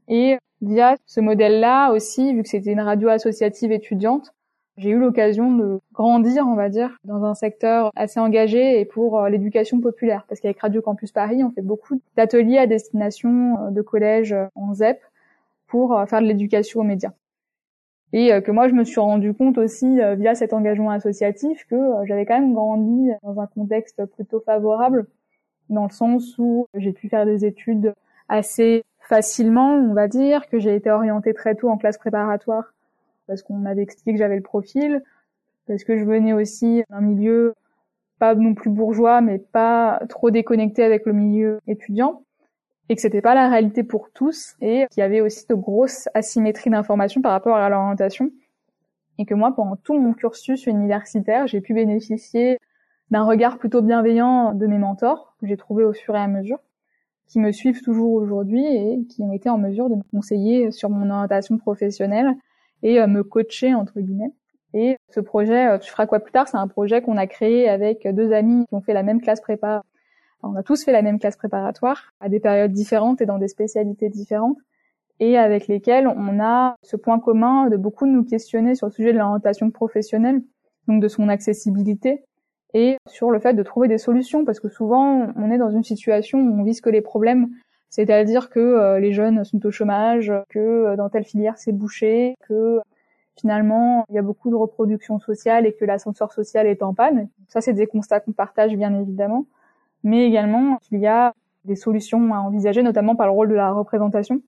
[0.08, 4.32] Et via ce modèle-là aussi, vu que c'était une radio associative étudiante,
[4.78, 9.20] j'ai eu l'occasion de grandir, on va dire, dans un secteur assez engagé et pour
[9.20, 10.24] euh, l'éducation populaire.
[10.28, 14.74] Parce qu'avec Radio Campus Paris, on fait beaucoup d'ateliers à destination euh, de collèges en
[14.74, 15.00] ZEP
[15.66, 17.12] pour faire de l'éducation aux médias
[18.12, 21.66] et euh, que moi je me suis rendu compte aussi euh, via cet engagement associatif
[21.68, 25.06] que euh, j'avais quand même grandi dans un contexte plutôt favorable
[25.68, 27.92] dans le sens où j'ai pu faire des études
[28.28, 32.72] assez facilement, on va dire, que j'ai été orientée très tôt en classe préparatoire
[33.26, 35.02] parce qu'on m'avait expliqué que j'avais le profil,
[35.66, 37.54] parce que je venais aussi d'un milieu
[38.18, 42.22] pas non plus bourgeois mais pas trop déconnecté avec le milieu étudiant
[42.88, 46.08] et que c'était pas la réalité pour tous et qu'il y avait aussi de grosses
[46.14, 48.30] asymétries d'information par rapport à l'orientation.
[49.18, 52.58] Et que moi pendant tout mon cursus universitaire j'ai pu bénéficier
[53.10, 56.58] d'un regard plutôt bienveillant de mes mentors que j'ai trouvé au fur et à mesure
[57.28, 60.90] qui me suivent toujours aujourd'hui et qui ont été en mesure de me conseiller sur
[60.90, 62.34] mon orientation professionnelle
[62.82, 64.32] et euh, me coacher entre guillemets.
[64.74, 66.48] Et ce projet euh, tu feras quoi plus tard?
[66.48, 69.40] C'est un projet qu'on a créé avec deux amis qui ont fait la même classe
[69.40, 69.82] prépa
[70.42, 73.48] on a tous fait la même classe préparatoire à des périodes différentes et dans des
[73.48, 74.58] spécialités différentes
[75.20, 79.12] et avec lesquelles on a ce point commun de beaucoup nous questionner sur le sujet
[79.12, 80.42] de l'orientation professionnelle,
[80.86, 82.22] donc de son accessibilité
[82.74, 85.84] et sur le fait de trouver des solutions parce que souvent on est dans une
[85.84, 87.48] situation où on vise que les problèmes,
[87.90, 92.36] c'est-à-dire que euh, les jeunes sont au chômage, que euh, dans telle filière c'est bouché,
[92.46, 92.78] que
[93.40, 97.28] finalement il y a beaucoup de reproduction sociale et que l'ascenseur social est en panne.
[97.48, 99.46] Ça c'est des constats qu'on partage bien évidemment
[100.04, 101.34] mais également qu'il y a
[101.64, 104.40] des solutions à envisager, notamment par le rôle de la représentation.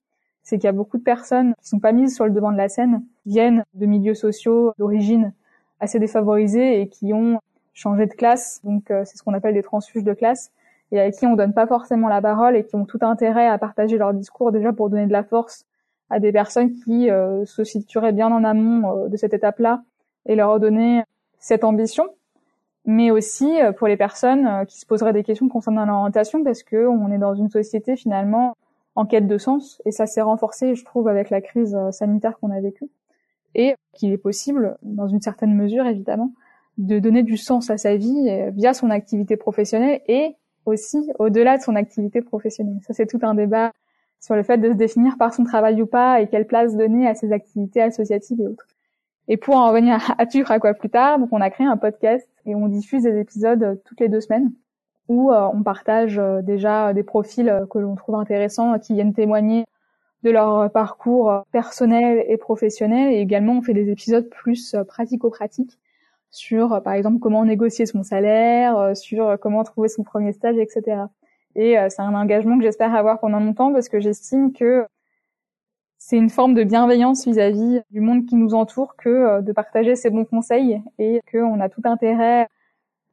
[0.43, 2.57] C'est qu'il y a beaucoup de personnes qui sont pas mises sur le devant de
[2.57, 5.33] la scène, viennent de milieux sociaux d'origine
[5.79, 7.39] assez défavorisés et qui ont
[7.73, 10.51] changé de classe, donc euh, c'est ce qu'on appelle des transfuges de classe,
[10.91, 13.57] et à qui on donne pas forcément la parole et qui ont tout intérêt à
[13.57, 15.65] partager leur discours déjà pour donner de la force
[16.09, 19.83] à des personnes qui euh, se situeraient bien en amont euh, de cette étape-là
[20.25, 21.03] et leur donner
[21.39, 22.09] cette ambition
[22.85, 26.63] mais aussi euh, pour les personnes euh, qui se poseraient des questions concernant l'orientation parce
[26.63, 28.55] que on est dans une société finalement
[28.95, 32.39] en quête de sens et ça s'est renforcé je trouve avec la crise euh, sanitaire
[32.39, 32.89] qu'on a vécue
[33.53, 36.31] et qu'il est possible dans une certaine mesure évidemment
[36.77, 41.61] de donner du sens à sa vie via son activité professionnelle et aussi au-delà de
[41.61, 42.79] son activité professionnelle.
[42.87, 43.73] Ça c'est tout un débat
[44.21, 47.07] sur le fait de se définir par son travail ou pas et quelle place donner
[47.07, 48.67] à ses activités associatives et autres.
[49.31, 51.77] Et pour en revenir à Tu feras quoi plus tard, donc on a créé un
[51.77, 54.51] podcast et on diffuse des épisodes euh, toutes les deux semaines
[55.07, 59.63] où euh, on partage euh, déjà des profils que l'on trouve intéressants qui viennent témoigner
[60.23, 65.79] de leur parcours personnel et professionnel et également on fait des épisodes plus pratico-pratiques
[66.29, 71.05] sur par exemple comment négocier son salaire, sur comment trouver son premier stage, etc.
[71.55, 74.85] Et c'est un engagement que j'espère avoir pendant longtemps parce que j'estime que
[76.11, 79.95] c'est une forme de bienveillance vis-à-vis du monde qui nous entoure que euh, de partager
[79.95, 82.49] ces bons conseils et qu'on a tout intérêt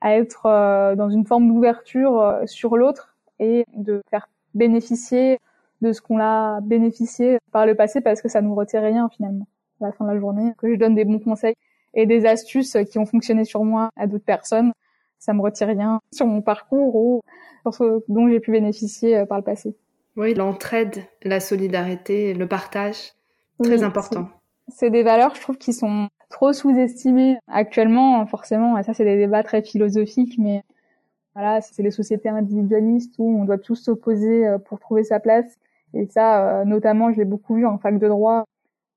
[0.01, 5.39] à être euh, dans une forme d'ouverture euh, sur l'autre et de faire bénéficier
[5.81, 9.47] de ce qu'on a bénéficié par le passé parce que ça nous retire rien finalement
[9.81, 11.55] à la fin de la journée que je donne des bons conseils
[11.95, 14.73] et des astuces qui ont fonctionné sur moi à d'autres personnes
[15.21, 17.23] ça me retire rien sur mon parcours ou
[17.63, 19.77] sur ce dont j'ai pu bénéficier par le passé.
[20.19, 23.13] Oui, l'entraide, la solidarité, le partage,
[23.63, 24.29] très important.
[24.67, 28.77] C'est des valeurs, je trouve, qui sont trop sous-estimées actuellement, forcément.
[28.77, 30.65] Et ça, c'est des débats très philosophiques, mais
[31.35, 35.57] voilà, c'est les sociétés individualistes où on doit tous s'opposer euh, pour trouver sa place.
[35.95, 38.45] Et ça, euh, notamment, je l'ai beaucoup vu en fac de droit,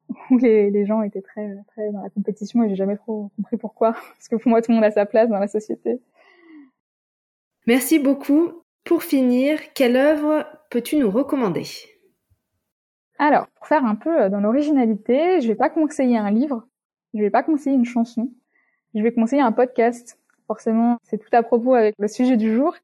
[0.31, 3.91] où les, gens étaient très, très dans la compétition et j'ai jamais trop compris pourquoi.
[4.17, 6.01] Parce que pour moi, tout le monde a sa place dans la société.
[7.67, 8.63] Merci beaucoup.
[8.83, 11.65] Pour finir, quelle œuvre peux-tu nous recommander?
[13.19, 16.67] Alors, pour faire un peu dans l'originalité, je vais pas conseiller un livre,
[17.13, 18.31] je vais pas conseiller une chanson,
[18.95, 20.17] je vais conseiller un podcast.
[20.47, 22.75] Forcément, c'est tout à propos avec le sujet du jour.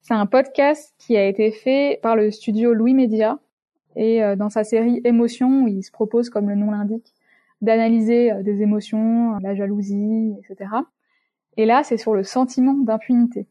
[0.00, 3.38] C'est un podcast qui a été fait par le studio Louis Media
[3.96, 7.12] et euh, dans sa série Émotions, il se propose, comme le nom l'indique,
[7.60, 10.70] d'analyser euh, des émotions, la jalousie, etc.
[11.56, 13.46] Et là, c'est sur le sentiment d'impunité,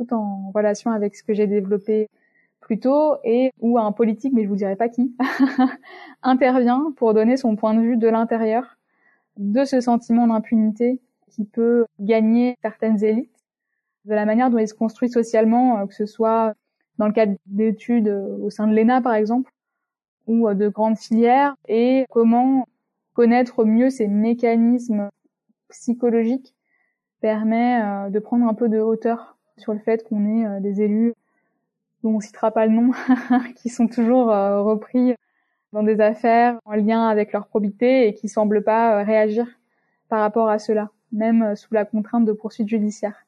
[0.00, 2.08] tout en relation avec ce que j'ai développé
[2.60, 5.14] plus tôt et où un politique, mais je vous dirai pas qui,
[6.22, 8.78] intervient pour donner son point de vue de l'intérieur
[9.36, 13.44] de ce sentiment d'impunité qui peut gagner certaines élites,
[14.04, 16.54] de la manière dont il se construit socialement, euh, que ce soit
[16.98, 19.52] dans le cadre d'études euh, au sein de l'ENA par exemple,
[20.26, 22.66] ou euh, de grandes filières, et comment
[23.14, 25.10] connaître mieux ces mécanismes
[25.68, 26.54] psychologiques
[27.20, 31.14] permet de prendre un peu de hauteur sur le fait qu'on est des élus
[32.02, 32.90] dont on citera pas le nom,
[33.56, 35.14] qui sont toujours repris
[35.72, 39.46] dans des affaires en lien avec leur probité et qui semblent pas réagir
[40.08, 43.26] par rapport à cela même euh, sous la contrainte de poursuites judiciaires.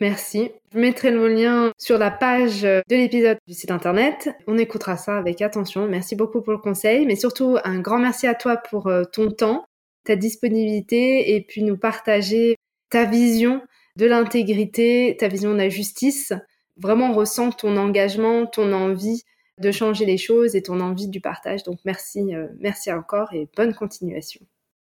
[0.00, 0.52] Merci.
[0.72, 4.30] Je mettrai le lien sur la page de l'épisode du site internet.
[4.46, 5.88] On écoutera ça avec attention.
[5.88, 9.30] Merci beaucoup pour le conseil, mais surtout un grand merci à toi pour euh, ton
[9.30, 9.64] temps,
[10.04, 12.56] ta disponibilité et puis nous partager
[12.90, 13.60] ta vision
[13.98, 16.32] de l'intégrité, ta vision de la justice.
[16.76, 19.24] Vraiment, on ressent ton engagement, ton envie
[19.58, 21.64] de changer les choses et ton envie du partage.
[21.64, 24.40] Donc merci, euh, merci encore et bonne continuation.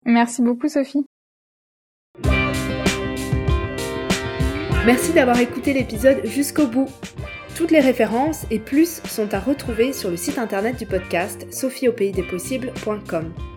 [0.06, 1.06] Merci beaucoup Sophie.
[4.86, 6.89] Merci d'avoir écouté l'épisode jusqu'au bout.
[7.58, 13.53] Toutes les références et plus sont à retrouver sur le site internet du podcast sophieaupaysdespossibles.com.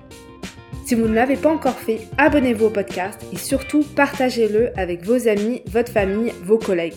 [0.87, 5.27] Si vous ne l'avez pas encore fait, abonnez-vous au podcast et surtout partagez-le avec vos
[5.27, 6.95] amis, votre famille, vos collègues.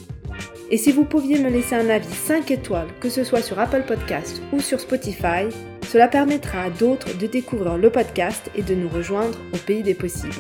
[0.70, 3.82] Et si vous pouviez me laisser un avis 5 étoiles, que ce soit sur Apple
[3.88, 5.50] Podcast ou sur Spotify,
[5.88, 9.96] cela permettra à d'autres de découvrir le podcast et de nous rejoindre au pays des
[9.96, 10.36] possibles.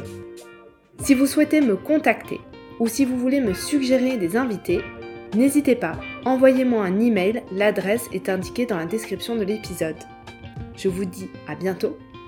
[0.99, 2.39] Si vous souhaitez me contacter
[2.79, 4.81] ou si vous voulez me suggérer des invités,
[5.35, 9.97] n'hésitez pas, envoyez-moi un email, l'adresse est indiquée dans la description de l'épisode.
[10.77, 11.97] Je vous dis à bientôt